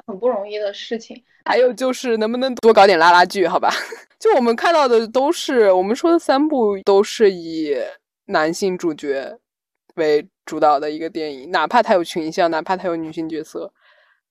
[0.07, 3.71] 很不容易的事情，还有就是能不能多搞点拉拉剧，好吧？
[4.19, 7.75] 就我们看到的都是我们说的三部，都是以
[8.27, 9.39] 男性主角
[9.95, 13.73] 为主导的一个电影，哪怕他有群像，哪怕他有女性角色，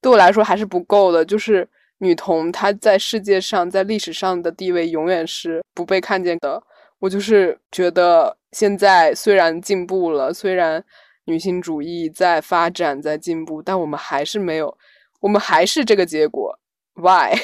[0.01, 1.23] 对我来说还是不够的。
[1.25, 1.67] 就是
[1.99, 6.61] 女同她在世界上，在历史上的地位永远是不被看见的。
[6.99, 10.83] 我就是觉得现在虽然进步了，虽然
[11.25, 14.77] 女性主义在发展，在进步，但我们还是没有。
[15.19, 16.59] 我们还是这个结果
[16.93, 17.35] ，Why？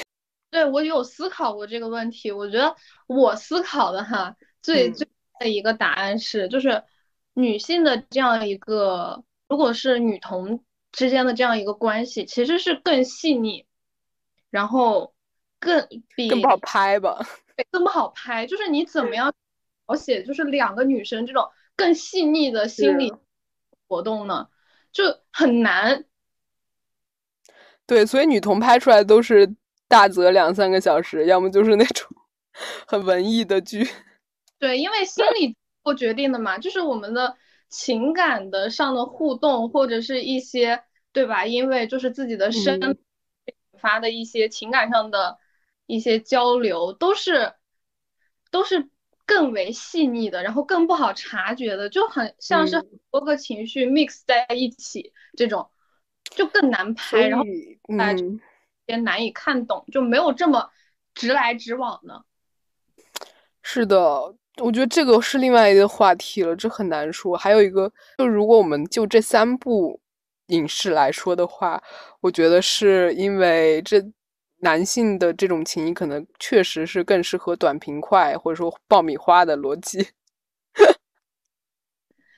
[0.52, 2.76] 对我有思考过这个问题，我觉得
[3.08, 5.08] 我思考的哈，最最
[5.40, 6.84] 的一个答案是，就是
[7.34, 13.66] 女性的这样一个，如果是女同之间的这样一个关系，其实是更细腻，
[14.52, 15.16] 然后
[15.60, 17.26] 更比更不好拍吧，
[17.72, 19.34] 更不好拍，就是你怎么样
[19.88, 23.12] 描写，就是两个女生这种更细腻的心理
[23.88, 24.50] 活动呢，
[24.92, 26.06] 就很难。
[27.94, 29.56] 对，所以女同拍出来都是。
[29.86, 32.08] 大则两三个小时，要么就是那种
[32.88, 33.88] 很文艺的剧。
[34.58, 37.36] 对，因为心理做决定的嘛，就是我们的
[37.70, 40.82] 情感的上的互动，或者是一些
[41.12, 41.46] 对吧？
[41.46, 42.98] 因为就是自己的身引
[43.80, 45.38] 发的一些情感上的
[45.86, 47.54] 一些交流，都是
[48.50, 48.90] 都是
[49.28, 52.82] 更为细腻的，然后更不好察觉的，就很像是
[53.12, 55.70] 多个情绪 mix 在一起，这种
[56.36, 57.28] 就更难拍。
[57.28, 57.46] 然后
[57.88, 58.40] 嗯。
[58.86, 60.70] 也难以看懂，就没有这么
[61.16, 62.22] 直来直往的。
[63.62, 63.98] 是的，
[64.62, 67.38] 我觉得这个是另外一个话题了，这很难说。
[67.38, 69.98] 还有一个，就如果我们就这三部
[70.48, 71.82] 影视来说的话，
[72.20, 74.04] 我觉得是因为这
[74.58, 80.06] 男性的这种情谊可能确实是更适合短平快或者说爆米花的逻辑。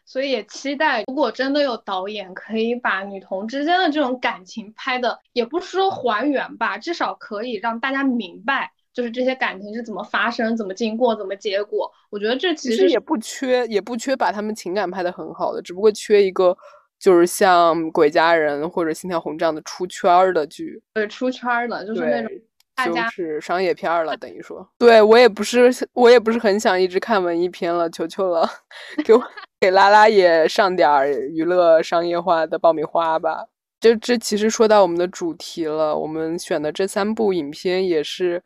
[0.05, 11.91] 所以也期待，如果真的有导演可以把女同之间的这种感情拍的，也不是说还原吧，至少可以让大家明白，就是这些感情是怎么发生、怎么经过、怎么结果。
[12.11, 16.55] 我觉得这其实也不缺，也不缺把他们情感拍的很好的，只不过缺一个，
[16.99, 20.81] 就是像《鬼家人》或者《心跳红》这样的出圈的剧。
[20.93, 22.31] 对，出圈的，就是那种。
[22.93, 28.45] 就是商业片了，等于说，对我也不是，我也不是很想一直看文艺片了，求求了，
[29.05, 29.23] 给我
[29.65, 33.47] 给拉拉也上点儿娱乐商业化的爆米花吧。
[33.79, 38.43] 这这其实说到我们的主题了，我们选的这三部影片也是，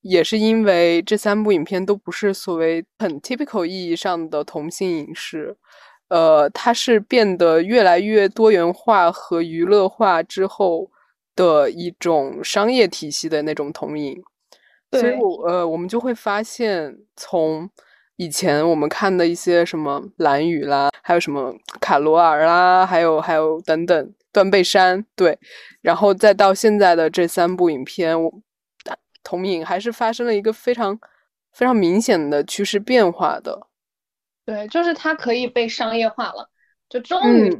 [0.00, 5.54] 也是因为这三部影片都不是所谓很 typical 意义上的同性影视，
[6.08, 10.90] 呃，它是变得越来越多元化和娱乐化之后。
[11.34, 14.22] 的一种商业体系的那种同影，
[14.90, 17.66] 所以我呃，我们就会发现，从
[18.16, 25.38] 以前我们看的一些什么蓝雨啦，还有什么卡罗尔啦，还有还有等等断背山，对，
[25.80, 28.32] 然后再到现在的这三部影片，我
[29.22, 30.98] 同影还是发生了一个非常
[31.52, 33.66] 非常明显的趋势变化的。
[34.44, 36.48] 对，就是它可以被商业化了，
[36.88, 37.50] 就终于，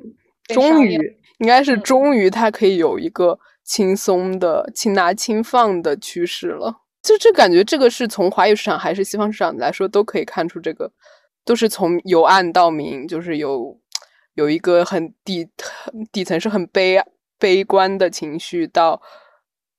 [0.48, 0.98] 终于
[1.38, 3.38] 应该是终于它可以有一个。
[3.64, 10.90] 轻松的、轻拿轻放的趋势了，就这感觉，这个是从华语市场还是西方市场来说，都可以看出这个，
[11.44, 13.76] 都是从由暗到明，就是有
[14.34, 15.48] 有一个很底
[16.12, 17.03] 底层是很悲
[17.38, 19.03] 悲观的情绪，到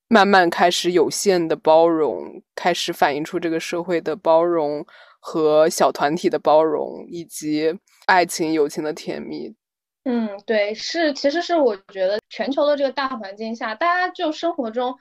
[0.10, 4.86] 慢慢开始有限的包容，开始反映出这个社会的包容
[5.20, 7.74] 和小团体的包容，以及
[8.06, 9.56] 爱情友情的甜蜜。
[10.04, 14.94] 嗯，对，是，其实是我觉得全球的这个大环境下，大家就生活中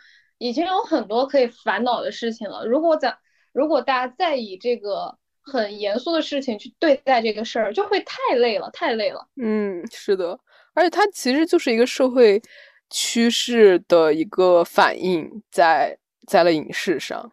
[0.43, 2.67] 已经有很多可以烦恼的事情了。
[2.67, 3.17] 如果在，
[3.53, 9.27] 如果大家再以这个很严肃的事情去对待这个事儿，就会太累了，太累了。
[9.37, 10.39] 嗯，是的，
[10.75, 12.43] 而且它其实就是一个社会
[12.91, 17.33] 趋势的一个反应，在在了影视上，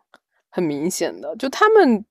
[0.49, 2.05] 很明显的，就他们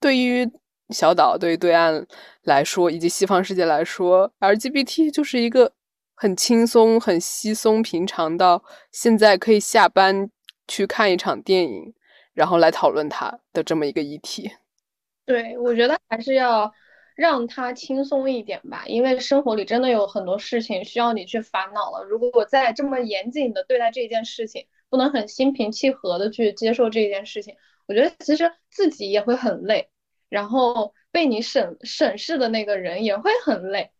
[0.00, 0.50] 对于。
[0.90, 2.06] 小岛对于对岸
[2.42, 5.72] 来说，以及西方世界来说，LGBT 就是一个
[6.14, 10.28] 很轻松、很稀松平常到现在可以下班
[10.68, 11.94] 去看一场电影，
[12.32, 14.50] 然后来讨论它的这么一个议题。
[15.26, 16.72] 对，我觉得还是要
[17.14, 22.04] 让它轻松一点吧，因为生活里真的有很多事情需要你去烦恼了。
[22.04, 27.54] 如果我再这么严谨的对待这件事情，不能很心平气和的去接受这件事情，
[27.86, 29.88] 我觉得其实自己也会很累。
[30.30, 33.92] 然后被你审审视的那个人也会很累，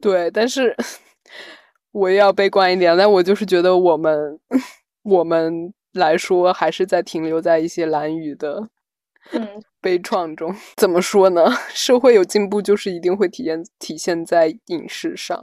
[0.00, 0.74] 对，但是
[1.92, 2.96] 我也要悲观一点。
[2.98, 4.40] 但我就是觉得我们
[5.02, 8.68] 我们来说，还是在停留在一些蓝雨的
[9.32, 10.54] 嗯悲怆中。
[10.76, 11.50] 怎么说呢？
[11.70, 15.40] 社会有进步，就是一定会体现体现在影视上。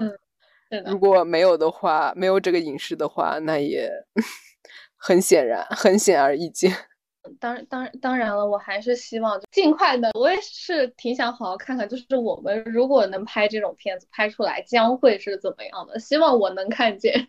[0.69, 3.89] 嗯，如果没有的话，没有这个影视的话，那也
[4.97, 6.71] 很显然，很显而易见。
[7.41, 10.11] 当当当然了，我还是希望尽快的。
[10.13, 15.99] 我也是挺想好好看看，就是我们如果能拍这种片子拍出来，将会是怎么样的？
[15.99, 17.27] 希望我能看见，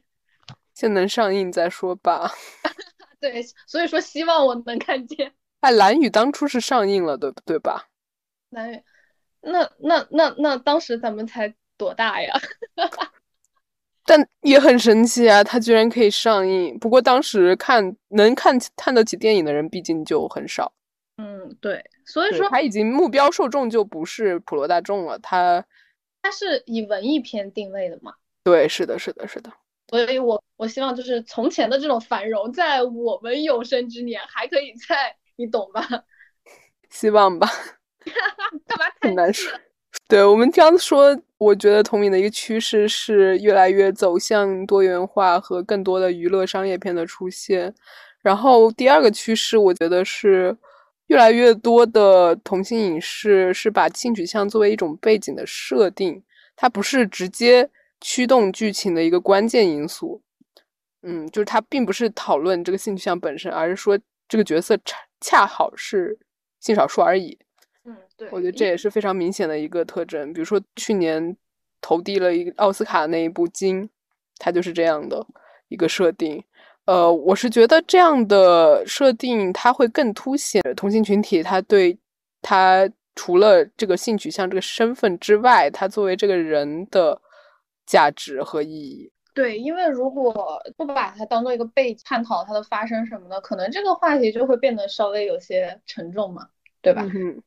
[0.78, 2.30] 先能上映再说吧。
[3.18, 5.32] 对，所以说希望我能看见。
[5.58, 7.88] 哎，蓝雨当初是上映了，对不对吧？
[8.50, 8.80] 蓝雨，
[9.40, 12.32] 那那那那当时咱们才多大呀？
[14.06, 16.78] 但也很神奇啊，它居然可以上映。
[16.78, 20.72] 不过当时看能看看得起电影的人，毕竟就很少。
[21.16, 25.66] 嗯，对，所以说他已经目标受众就不是普罗大众了，他
[26.22, 28.14] 他是以文艺片定位的嘛？
[28.44, 29.52] 对，是的，是的，是的。
[29.88, 35.86] 所以我我希望就是从前的这种繁荣，在我们有生之年还可以在，你懂吧？
[36.90, 37.48] 希望吧。
[38.66, 38.84] 干嘛？
[39.00, 39.50] 很难说。
[40.08, 47.74] 对我们刚说，我觉得同名的一个趋势是越来越走向多元化和更多的娱乐商业片的出现。
[48.22, 50.56] 然后第二个趋势，我觉得是。
[51.08, 56.22] 越来越多的同性影视是把性取向作为一种背景的设定，
[56.54, 57.70] 它不是直接
[58.00, 60.22] 驱动剧情的一个关键因素。
[61.02, 66.18] 嗯，就是它并不是讨论这个性取向本身，而是说这个角色恰恰好是
[66.60, 67.38] 性少数而已。
[67.84, 70.32] 嗯，对，我觉得这也是非常明显的一个特征。
[70.32, 71.36] 比如说去年
[71.80, 73.84] 投递了一个奥斯卡那一部《金》，
[74.38, 75.24] 它就是这样的
[75.68, 76.42] 一个设定。
[76.86, 81.96] 呃，我是觉得这样的设定，它会更凸显同性群体，他对
[82.42, 87.20] 他除了这个性取向这个身份之外，他作为这个人的
[87.88, 89.10] 价值和意义。
[89.34, 96.48] 对，因为如果不把它当做一个被探讨它的发生什么的，可能这个话题就会变得稍微有些沉重嘛，
[96.82, 97.02] 对吧？
[97.14, 97.42] 嗯。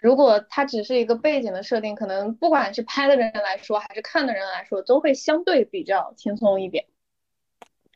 [0.00, 6.84] 如果它只是一个背景的设定，可能不管是拍的人来说，还是看的人来说，都会相对比较轻松一点。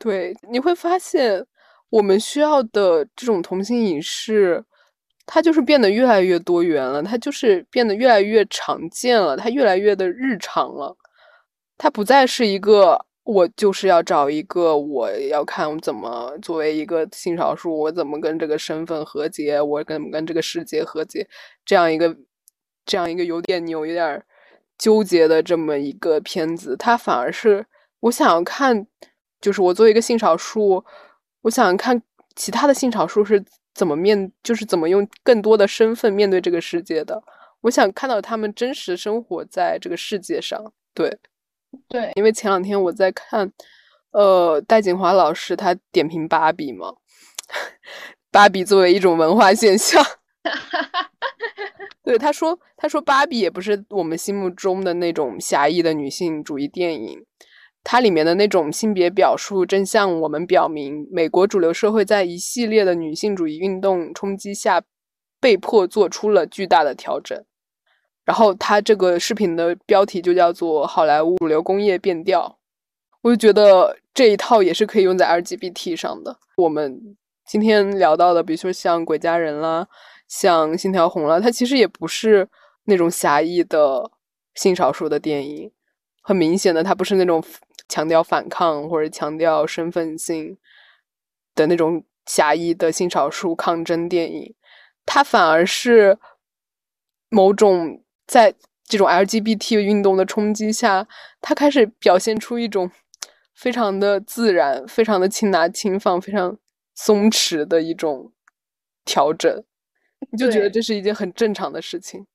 [0.00, 1.46] 对，你会发现
[1.90, 4.64] 我们需要的这种同性影视，
[5.26, 10.96] 它就是变得越来越多元了，它就是变得越来越常见了，它越来越的日常了。
[11.78, 21.28] 它不再是一个我就是要找一个我要看怎么作为一个性少数，我怎么跟这个身份和解，我跟跟这个世界和解
[21.64, 22.16] 这样一个
[22.84, 24.24] 这样一个有点扭、有点
[24.78, 27.66] 纠结的这么一个片子，它反而是
[28.00, 28.86] 我想看。
[29.42, 30.84] 就是我作为一个性少数，
[31.40, 32.00] 我想看
[32.36, 33.44] 其他的性少数是
[33.74, 37.20] 怎么面，就是怎么用更多的身份面对这个世界的。
[37.62, 40.72] 我想看到他们真实生活在这个世界上。
[40.94, 41.18] 对，
[41.88, 43.50] 对，因为前两天我在看，
[44.12, 46.94] 呃，戴锦华老师他点评芭比嘛，
[48.30, 50.04] 芭比作为一种文化现象，
[52.04, 57.24] 对他说，他说芭比也不是我们心目中的那种狭义的女性主义电影。
[57.84, 64.80] 它里面的那种性别表述，正向我们表明，美国主流社会在一系列的女性主义运动冲击下，
[65.40, 67.44] 被迫做出了巨大的调整。
[68.24, 72.46] 然后，它这个视频的标题就叫做《好莱坞主流工业变调》。
[73.22, 76.36] 我就觉得这一套也是可以用在 LGBT 上的。
[76.56, 77.16] 我们
[77.46, 79.86] 今天聊到的，比如说像《鬼家人》啦，
[80.28, 82.48] 像《信条红》啦，它其实也不是
[82.84, 84.10] 那种狭义的
[84.54, 85.70] 性少数的电影。
[86.22, 87.42] 很明显的，它不是那种。
[87.88, 90.56] 强调反抗或者强调身份性
[91.54, 94.54] 的那种狭义的性少数抗争电影，
[95.04, 96.16] 它反而是
[97.28, 98.54] 某种在
[98.84, 101.06] 这种 LGBT 运动的冲击下，
[101.40, 102.90] 他开始表现出一种
[103.54, 106.56] 非常的自然、非常的轻拿轻放、非常
[106.94, 108.32] 松弛的一种
[109.04, 109.64] 调整，
[110.30, 112.26] 你就觉得这是一件很正常的事情。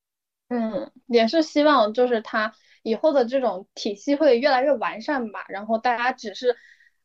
[0.50, 2.54] 嗯，也是希望就是他。
[2.84, 6.56] 以后的这种体系会越来越完善吧，然后大家只是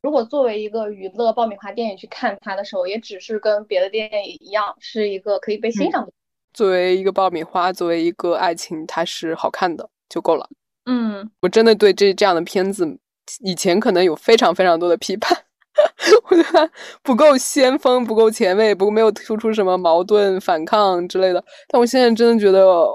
[0.00, 6.12] 如果作为一个娱乐爆米花电影去看它的时候，也只是跟别的电影一样，是一个可以被欣赏的。
[6.52, 10.48] 作为一个爆米花，作为一个爱情，它是好看的就够了。
[10.86, 12.98] 嗯，我真的对这这样的片子
[13.40, 15.36] 以前可能有非常非常多的批判，
[16.30, 16.70] 我觉得
[17.02, 21.44] 不够先锋，不够前卫，不过没有突出什么矛盾、反抗之类的。
[21.68, 22.86] 但我现在真的觉得。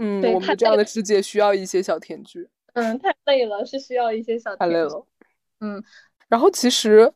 [0.00, 2.48] 嗯，我们这样的世界需要一些小甜剧。
[2.74, 4.54] 嗯，太累了，是需要一些小。
[4.54, 5.04] 太累了。
[5.58, 5.82] 嗯，
[6.28, 7.12] 然后其实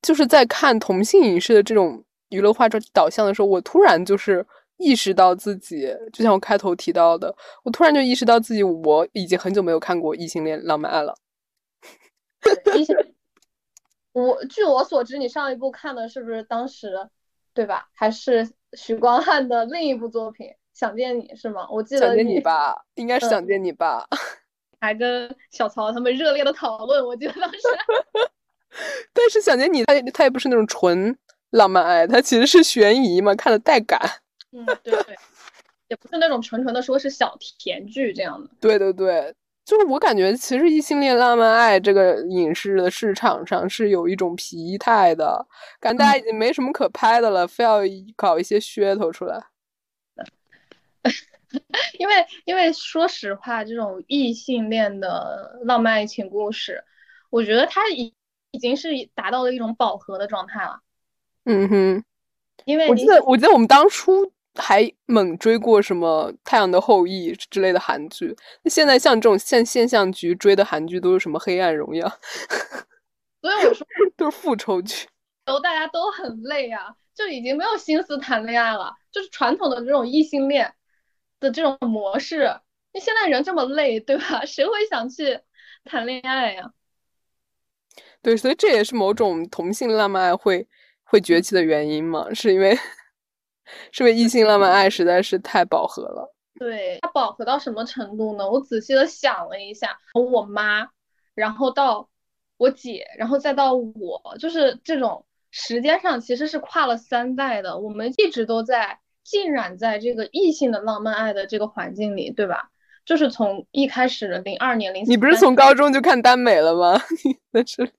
[0.00, 4.46] 就是在看同性影视的这种娱乐化这导向的时候，我突然就是
[4.80, 11.14] 意识到自己，就像我开头提到的，我突然就意识到自己，我已经很久没有看过异性恋浪漫爱了。
[12.74, 12.96] 异性，
[14.12, 16.96] 我据我所知，你上一部看的是不是当时，
[17.52, 17.88] 对吧？
[17.92, 20.48] 还是许光汉的另一部作品？
[20.72, 21.68] 想见你是吗？
[21.70, 24.06] 我记得想见你吧，应该是想见你吧。
[24.80, 27.58] 还跟小曹他们热烈的讨论，我记得当时。
[29.12, 31.14] 但是想见你，他他也不是那种纯
[31.50, 34.00] 浪漫爱，他其实是悬疑嘛，看的带感。
[34.52, 35.16] 嗯，对对，
[35.88, 38.50] 也不是那种纯纯的说是小甜剧这样的。
[38.60, 39.34] 对对对，
[39.64, 45.46] 就是我感觉其实异性恋浪漫爱这个影视的市场上是有一种疲态的，
[45.78, 47.80] 感觉大家已经没什么可拍的了，非要
[48.16, 49.40] 搞一些噱头出来。
[51.98, 56.84] 因为，因为说实话，这种异性恋的浪漫爱情故事，
[57.28, 58.14] 我觉得它已
[58.52, 60.80] 已经是达到了一种饱和的状态了。
[61.44, 62.04] 嗯哼，
[62.66, 72.06] 因为我记得我记得我们当初还猛追过什么《太阳的后裔》之类的韩剧，那现在像这种现现象局追的韩剧都是什么《黑暗荣耀》，
[73.40, 73.86] 所以我说
[74.16, 75.08] 都是复仇剧，
[75.44, 80.74] 都大家都很累啊，就已经没有心思谈恋爱了，就是传统的这种异性恋
[81.38, 82.52] 的这种模式。
[82.92, 84.44] 那现在人这么累，对吧？
[84.44, 85.38] 谁会想去
[85.84, 86.72] 谈恋爱呀？
[88.20, 90.66] 对，所以这也是某种同性浪漫爱会
[91.04, 92.34] 会崛起的原因嘛？
[92.34, 92.76] 是因为
[93.92, 96.34] 是不是异性浪漫爱实在是太饱和了。
[96.58, 98.50] 对，它饱和到什么程度呢？
[98.50, 100.88] 我仔细的想了一下，从我妈，
[101.34, 102.08] 然后到
[102.56, 107.78] 我姐，然后再到我，就是这种时间上其实是跨了三代的。
[107.78, 112.70] 我们一直都在浸染在这个异性的浪漫爱的这个环境里，对吧？
[113.06, 117.00] 就是从一开始的零二年零，你不是从高中就看耽美了吗？
[117.24, 117.90] 你在这里，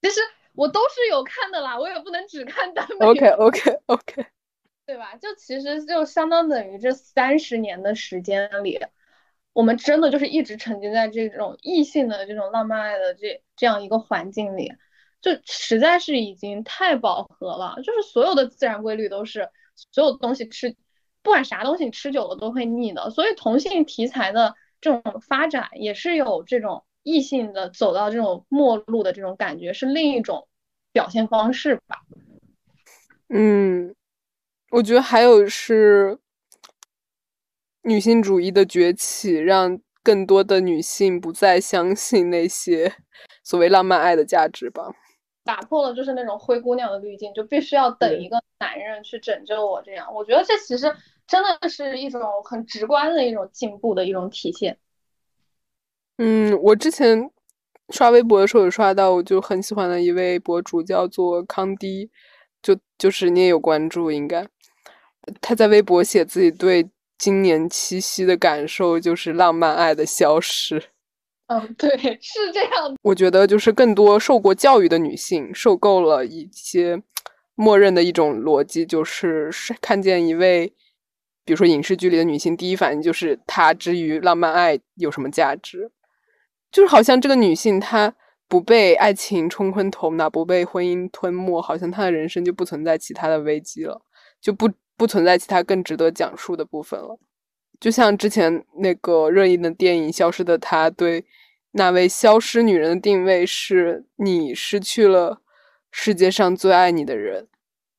[0.00, 0.20] 其实
[0.54, 3.04] 我都是有看的啦，我也不能只看耽美。
[3.04, 4.24] OK OK OK，
[4.86, 5.16] 对吧？
[5.16, 8.78] 就其实就相当等于这三十年的时间里，
[9.52, 14.72] 我们真的就是一直沉浸在这种异性的这种浪漫爱的这这样一个环境里，
[15.20, 17.76] 就实在是已经太饱和了。
[17.82, 20.76] 就是所有的自然规律都是所有东西吃。
[21.22, 23.08] 不管啥东西，吃久了都会腻的。
[23.08, 30.46] 所以同性题材的这种发展，也是有这种异性的走到这种末路的这种感觉，是另一种
[30.92, 32.02] 表现方式吧。
[33.30, 33.94] 嗯，
[34.74, 36.18] 我觉得还有是
[37.82, 42.92] 女性主义的崛起，让更多的女性不再相信那些
[43.44, 44.92] 所谓浪漫爱的价值吧。
[45.44, 50.12] 打破了就是那种灰姑娘的滤镜，就必须要等一个男人去拯救我这样。
[50.12, 50.94] 我觉得这其实。
[51.26, 54.76] 真的是一种很直观的一种进步的一种体现。
[56.18, 57.30] 嗯，我之前
[57.88, 62.10] 刷微博的时候有刷到，我就很喜欢的一位博主叫做康迪，
[62.64, 64.48] 就就是你也有关注，应该
[65.42, 66.88] 他在微博写自己对
[67.18, 70.82] 今年七夕的感受，就是浪漫爱的消失。
[71.48, 71.90] 嗯，对，
[72.22, 72.96] 是这样。
[73.02, 77.02] 我觉得就是更多受过教育的女性受够了一些
[77.54, 79.50] 默认的一种逻辑，就是
[79.82, 80.72] 看见一位。
[81.44, 85.90] 比如说影视剧里的女性，第一反应就是她之于浪漫爱有什么价值？
[86.72, 88.14] 就是好像这个女性她
[88.48, 94.00] 不被爱情冲昏头脑，不被婚姻吞没，好像她的人生就不存在其他的危机了，
[94.40, 97.18] 就不不存在其他更值得讲述的部分了。
[97.80, 101.24] 就像之前那个热映的电影《消失的她》，对
[101.72, 105.40] 那位消失女人的定位是你失去了
[105.90, 107.48] 世界上最爱你的人，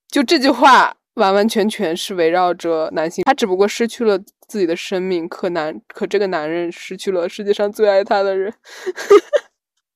[0.09, 0.97] 就这句话。
[1.15, 4.19] 完完全全是围绕着男性，他只不过失去了
[4.49, 8.53] 自己的生命，可男可这个男人失去了世界上最爱他的人，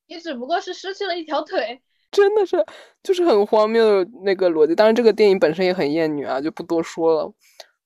[0.10, 1.80] 你只不过是失去了一条腿，
[2.12, 2.58] 真的是
[3.02, 4.76] 就是很荒谬的那个逻辑。
[4.76, 7.34] 当然，这个电影本身也很厌女啊，就不多说了。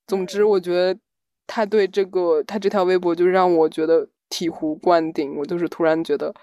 [0.08, 1.00] 总之，我觉得
[1.46, 6.34] 他对这个他这条微博就让我觉得醍醐灌顶，我就是突然觉得，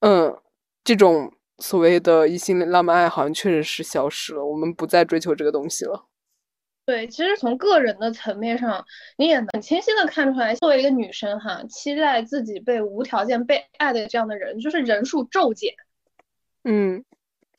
[0.00, 0.36] 嗯，
[0.84, 1.32] 这种。
[1.60, 6.07] 所谓的异性浪漫爱好像确实是消失了，我们不再追求这个东西了。
[6.88, 8.86] 对，其实从个人的层面上，
[9.18, 15.74] 你也能清晰的看出来，作为一个女生哈，期待自己被无条件被爱的这样的人，就是人数骤减。
[16.64, 17.04] 嗯，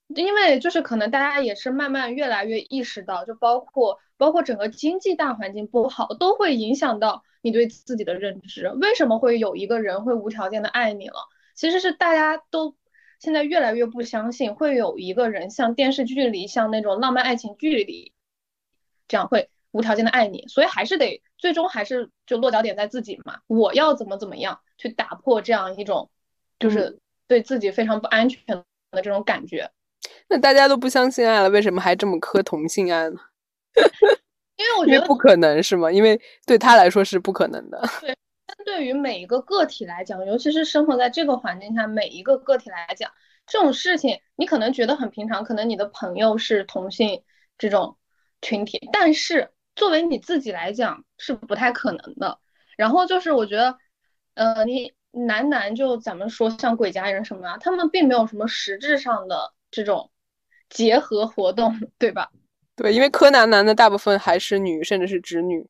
[0.07, 8.67] 因为就是可能大家也是慢慢越来越意识到，就包括包括整个经济大环境不好，都会影响到你对自己的认知。
[8.81, 11.27] 为什么会有一个人会无条件的爱你了？
[11.53, 12.75] 其实是大家都。
[13.19, 18.13] 现在越来越不相信会有一个人像电视剧里、像那种浪漫爱情剧里
[19.09, 23.39] 这样会无条件的爱你，所以还是得最终还是就落脚点在自己嘛。
[23.47, 26.09] 我要怎么怎么样去打破这样一种
[26.57, 26.97] 就是
[27.27, 29.69] 对自己非常不安全的这种感觉？
[30.29, 33.17] 那大家都不相信爱了，为什么还这么磕同性爱呢？
[34.55, 35.91] 因为我觉得不可能是吗？
[35.91, 37.81] 因为对他来说是不可能的。
[37.99, 38.15] 对。
[38.65, 43.09] 对于每一个个体来讲，尤其是生活在这个环境下，每一个个体来讲，
[43.45, 47.23] 这种事情你可能觉得很平常，可能你的朋友是同性
[47.57, 47.97] 这种
[48.41, 52.39] 群体，但是作为你自己来讲是不太可能的。
[52.77, 53.77] 然后就是我觉得，
[54.35, 60.11] 呃，你男男就咱们说像鬼家人什么啊，他们并没有什么实质上的这种
[60.69, 62.29] 结合活动， 对吧？
[62.75, 65.67] 对，因为柯南男的大部分还是女，甚至是直女。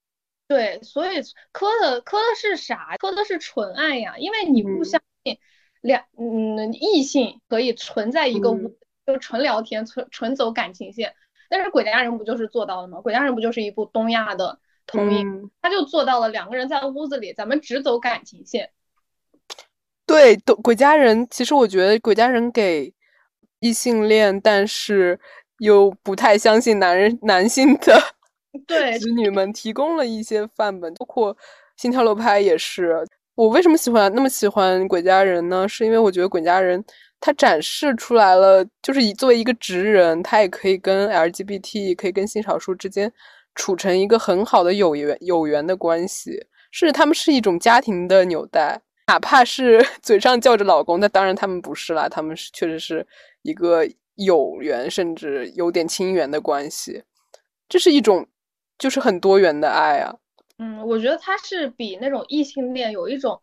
[0.47, 2.95] 对，所以磕的磕的是啥？
[2.97, 5.37] 磕的是纯爱呀，因为你不相信
[5.81, 11.15] 两嗯异性可以存在一个屋，就纯聊天，纯纯走感情线。
[11.49, 13.01] 但是鬼家人不就是做到了吗？
[13.01, 18.69] 鬼家人不就是一部东亚的同音，他就做到了两个人在屋子里，咱们只走感情线。
[20.05, 22.93] 对，都鬼家人，其实我觉得鬼家人给
[23.59, 25.19] 异性恋，但是
[25.59, 28.01] 又不太相信男人男性的
[28.65, 31.35] 对子女们提供了一些范本，包括
[31.77, 33.05] 心跳漏拍也是。
[33.35, 35.67] 我为什么喜欢那么喜欢鬼家人呢？
[35.67, 36.83] 是因为我觉得鬼家人
[37.19, 43.11] 他展示出来了，就是以作为一个直人，他也可以跟 LGBT，可以跟性少数之间
[43.55, 53.05] 处成一个很好的有缘有缘的关系，是他们是一种家庭的纽带，哪怕是 嘴上叫着老公，那当然他们不是啦，他们是确实是
[53.41, 57.03] 一个有缘甚至有点亲缘的关系，
[57.67, 58.25] 这是一种
[58.77, 60.15] 就是很多元的爱啊。
[60.57, 63.41] 嗯，我觉得他是比那种异性恋有一种，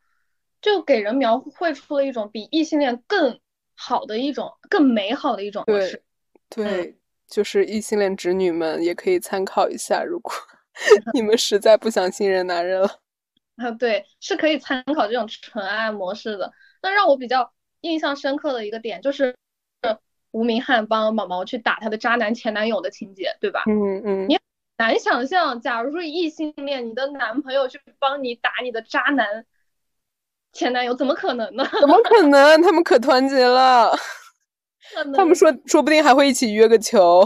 [0.62, 3.38] 就给人描绘出了一种比异性恋更
[3.76, 6.02] 好的一种、更美好的一种模式。
[6.48, 6.96] 对，
[7.28, 10.32] 就是异性恋直女们也可以参考一下，如果
[11.14, 12.88] 你们实在不想信任男人了。
[13.56, 16.52] 啊，对，是可以参考这种纯爱模式的。
[16.82, 17.52] 那让我比较
[17.82, 19.34] 印象深刻的一个点就是，
[20.32, 23.62] 吴明翰帮毛毛去打他的渣男前男友的情节，对吧？
[23.68, 24.26] 嗯嗯。
[24.28, 24.38] 你。
[24.78, 29.46] 难想象，假如说异性恋，你的男朋友去帮你打你的渣男
[30.56, 31.64] 前男友，怎么可能呢？
[31.80, 32.60] 怎么可能？
[32.62, 33.94] 他们可团结了，
[35.14, 37.22] 他们说说不定还会一起约个球。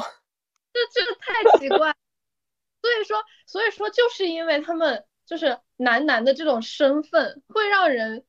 [0.72, 1.94] 这这个太奇怪。
[2.82, 8.24] 所以说，所以说，就是因为他们就是男男的这种身份，会让人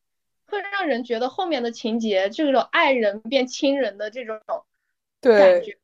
[0.45, 4.39] 会让人觉得后面的情节，这种爱人变亲人的这种
[5.22, 5.78] 感觉，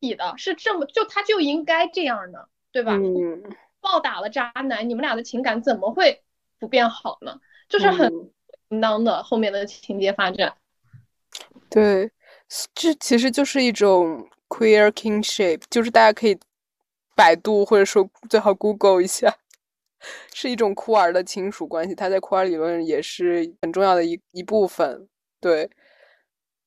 [0.00, 2.48] 你的是这么就他就应该这样的。
[2.74, 2.94] 对吧？
[2.94, 3.42] 嗯，
[3.82, 6.22] 暴打了渣男，你们俩的情感怎么会
[6.58, 7.38] 不变好呢？
[7.68, 8.32] 就是很应
[8.72, 10.52] 应当的后面的情节发展。
[11.68, 12.10] 对，
[12.74, 16.38] 这其实就是一种 queer kinship，就是大家可以
[17.14, 19.32] 百度或者说最好 Google 一下，
[20.34, 21.94] 是一种酷儿的亲属关系。
[21.94, 25.06] 它在酷儿理论也是很重要的一一部分。
[25.38, 25.70] 对，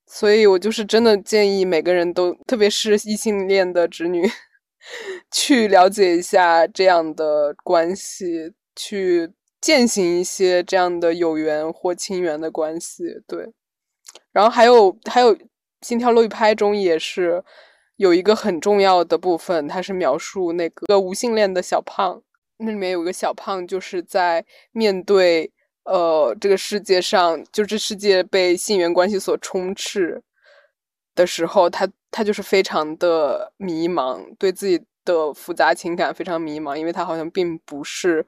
[0.06, 4.30] 所以我就是真的建议每个人都，特别是异性恋的侄女。
[5.32, 9.34] 去了解一下这样的关系，去
[9.66, 13.04] 践行一些这样的有缘或亲缘的关系。
[13.28, 13.52] 对，
[14.32, 15.36] 然后还有还有
[15.82, 17.44] 《心跳漏一拍》中也是
[17.96, 22.22] 有一个很重要的部分，它是描述那个无性恋的小胖。
[22.58, 25.52] 那里面有个小胖，就是在面对
[25.86, 30.22] 呃这个世界上，就这世界被性缘关系所充斥
[31.16, 31.90] 的时候，他。
[32.18, 38.26] 他就是非常的迷茫，对自己的复杂情感非常迷茫，因为他好像并不是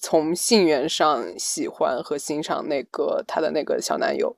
[0.00, 4.34] 从性缘上喜欢和欣赏那个他的那个小男友，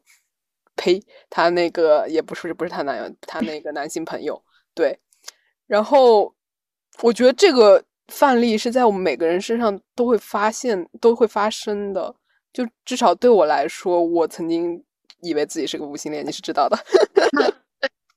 [0.76, 1.00] 呸，
[1.30, 4.42] 他那个也不是不是他男友，他那个男性朋友，
[4.74, 4.98] 对。
[5.66, 6.34] 然后
[7.00, 12.14] 我觉得这个范例是在我们每个人身上都会发现、都会发生的，
[12.52, 14.84] 就至少对我来说，我曾经
[15.22, 16.76] 以为自己是个无性恋，你是知道的。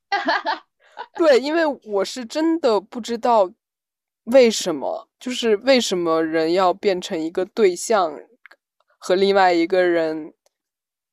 [1.16, 3.50] 对，因为我是真的不知道
[4.26, 8.20] 为什么，就是为什么人要变成一个对象
[8.98, 10.34] 和另外一个人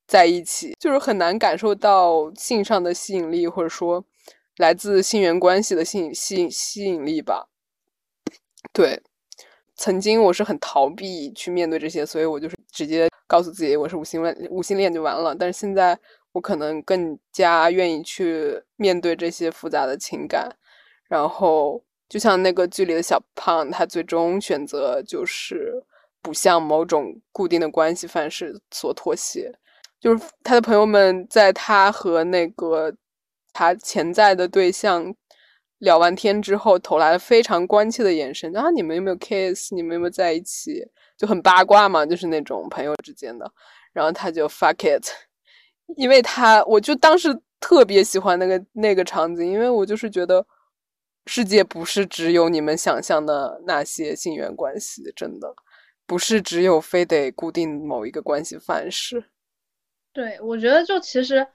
[0.06, 4.04] 在一起，就是很难感受到性上的吸引力，或者说
[4.56, 7.48] 来自性缘关系的吸引吸引吸引力吧。
[8.72, 9.02] 对，
[9.76, 15.34] 曾经我是很逃避去面对这些，所以我就是直接告诉自己我是无性恋，无性恋就完了。
[15.34, 15.98] 但是现在。
[16.34, 20.48] 我可能更加愿意去面对这些复杂的情感，
[21.06, 25.82] 然后就像那个剧里的小胖，他最终选择就是
[26.20, 29.50] 不向某种固定的关系范式所妥协。
[29.98, 32.94] 就是他的朋友们在他和那个
[33.54, 35.14] 他潜在的对象
[35.78, 39.74] 聊完天之后，投来了非常关切的眼神啊，你们有没有 kiss？
[39.74, 40.86] 你们有没有在一起？
[41.16, 43.50] 就很八卦嘛，就是那种朋友之间的。
[43.94, 45.08] 然后他就 fuck it。
[45.96, 50.44] 因为他，我就当时特别喜欢那个那个场景，因为我就是觉得
[51.26, 55.54] 世界不是只有你们想象的那些性缘关系，真的
[56.06, 59.24] 不是只有非得固定某一个关系范式。
[60.12, 61.46] 对，我觉得就其实，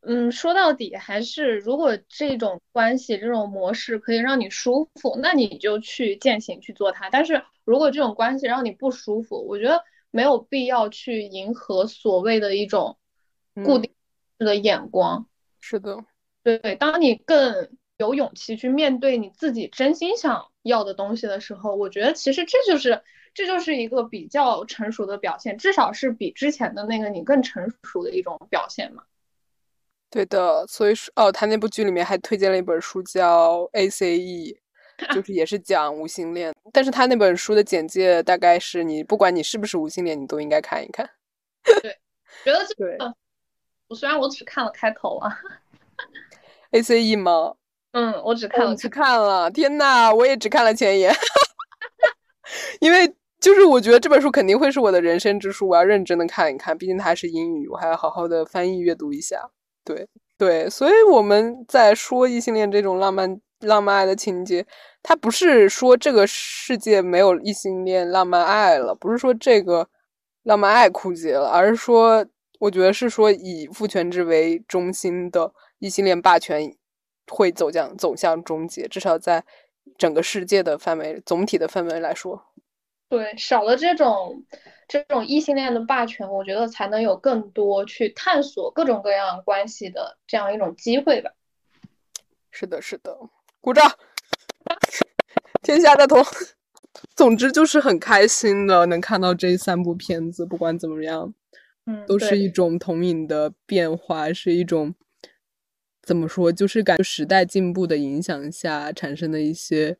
[0.00, 7.10] 嗯，说到底还是，如果这种关系这种模式可以让你舒服，那你就去践行去做它。
[7.10, 12.96] 但是如果这种关系让你不舒服，我觉得没有必要去迎合所谓的一种。
[13.64, 13.92] 固定
[14.38, 15.26] 的眼光
[15.58, 16.04] 是的，
[16.44, 16.76] 对。
[16.76, 17.68] 当你更
[17.98, 23.02] 有勇气去面对你自己真心想要的东西的时候，我觉得其实这就是
[23.34, 29.02] 这就是一个比较成熟的表现，至少是比之前的那个你更成熟的一种表现嘛。
[30.10, 34.56] 对的，所以说哦，他那部剧里面还推荐了一本书叫《A C E
[35.14, 41.08] 》，就是也是讲无性恋，但是他那本书的简介大概是你不管你是不是无性恋，你都应该看一看。
[41.82, 41.98] 对。
[42.44, 43.14] 觉得这个，
[43.88, 45.36] 我虽然我只看了开头啊，
[46.70, 47.56] A C E 吗？
[47.92, 49.50] 嗯，我只看了，只看了。
[49.50, 51.14] 天呐，我也只看了前言，
[52.80, 59.50] 因为就是我觉得这本书肯定会是我的人生之书，我要认真的看一看，毕竟它是英语，我还要好好的翻译阅读一下。
[59.84, 64.66] 对对，所以我们在说异性恋这种浪漫浪漫爱的情节，
[65.02, 69.88] 它不是说这个世界没有异性恋浪漫爱了，不是说这个
[70.42, 72.24] 浪漫爱枯竭了，而是说，
[72.60, 76.76] 我觉得是说以父权制为中心的异性恋霸权。
[77.28, 79.44] 会走向走向终结，至少在
[79.96, 82.42] 整个世界的范围、总体的范围来说，
[83.08, 84.44] 对，少了这种
[84.86, 91.30] 这种异性恋的霸权，我觉得才能有更多去探索各种各样关系的这样一种机会吧。
[92.50, 93.16] 是的，是的，
[93.60, 93.90] 鼓掌！
[95.62, 96.22] 天下大同。
[97.14, 101.32] 总之就是很开心的，能看到这三部片子，不管怎么样，
[101.86, 104.94] 嗯，都是一种同影的变化，是一种。
[106.08, 106.50] 怎么说？
[106.50, 109.98] 就是感时代进步的影响下产生的一些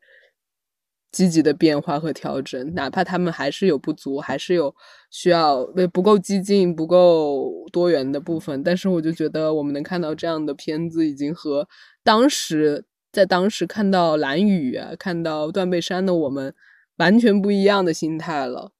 [1.13, 4.75] 积极的变化和调整，哪怕他们还是有不足，还是有
[5.11, 8.63] 需要为不够激进、不够多元的部分。
[8.63, 11.69] 但是，我就觉得我们能看到这样的片子，已经和
[12.03, 16.55] 当时在当时看到蓝雨啊、看到断背山的我们
[16.97, 18.73] 完全不一样的心态了。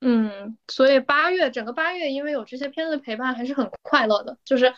[0.00, 4.72] 嗯，所以八月整个八月，因为有这些片子的陪伴，还是很快乐的，就是。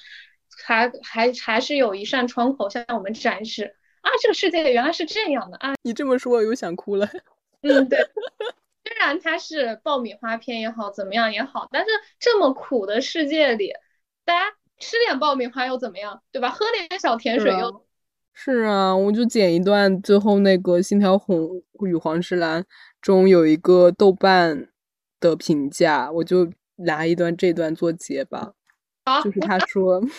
[0.65, 5.75] 还还还是有一扇窗口向我们展示啊，这个世界原来是这样的啊！
[5.83, 7.07] 你这么说，我又想哭了。
[7.63, 7.99] 嗯，对。
[8.83, 13.73] 虽然它是爆米花片也好，怎么样也好，但是这么苦的世界里，
[14.25, 16.49] 大家吃点爆米花又怎么样，对吧？
[16.49, 17.85] 喝点小甜水又……
[18.33, 22.63] 是啊，我就剪一段，最后那个《信条红与黄石蓝》
[23.03, 24.69] 中有一个豆瓣
[25.21, 28.55] 的评价，我就拿一段这段做结吧。
[29.05, 30.03] 好，就是他说。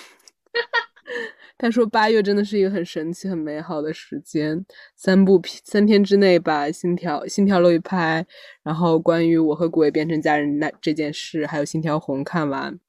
[1.58, 4.66] 他说：“八月真的是一个很神奇、很美好的时间。
[4.96, 8.26] 三部片，三天之内把《心跳》《心跳》漏一拍，
[8.64, 12.80] 然后关于我和鬼变成家人那这件事，还有《心条红》看完。”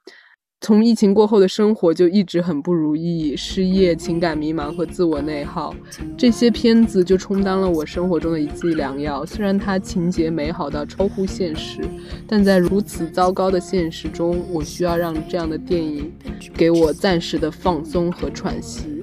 [0.62, 5.74] 从疫情过后的生活就一直很不如意，失业、情感迷茫和自我内耗，
[6.16, 9.26] 这些片子就充当了我生活中的一剂良药。
[9.26, 11.80] 虽然它情节美好到超乎现实，
[12.28, 16.12] 但在如此糟糕的现实中，我需要让这样的电影
[16.54, 19.02] 给我暂时的放松和喘息。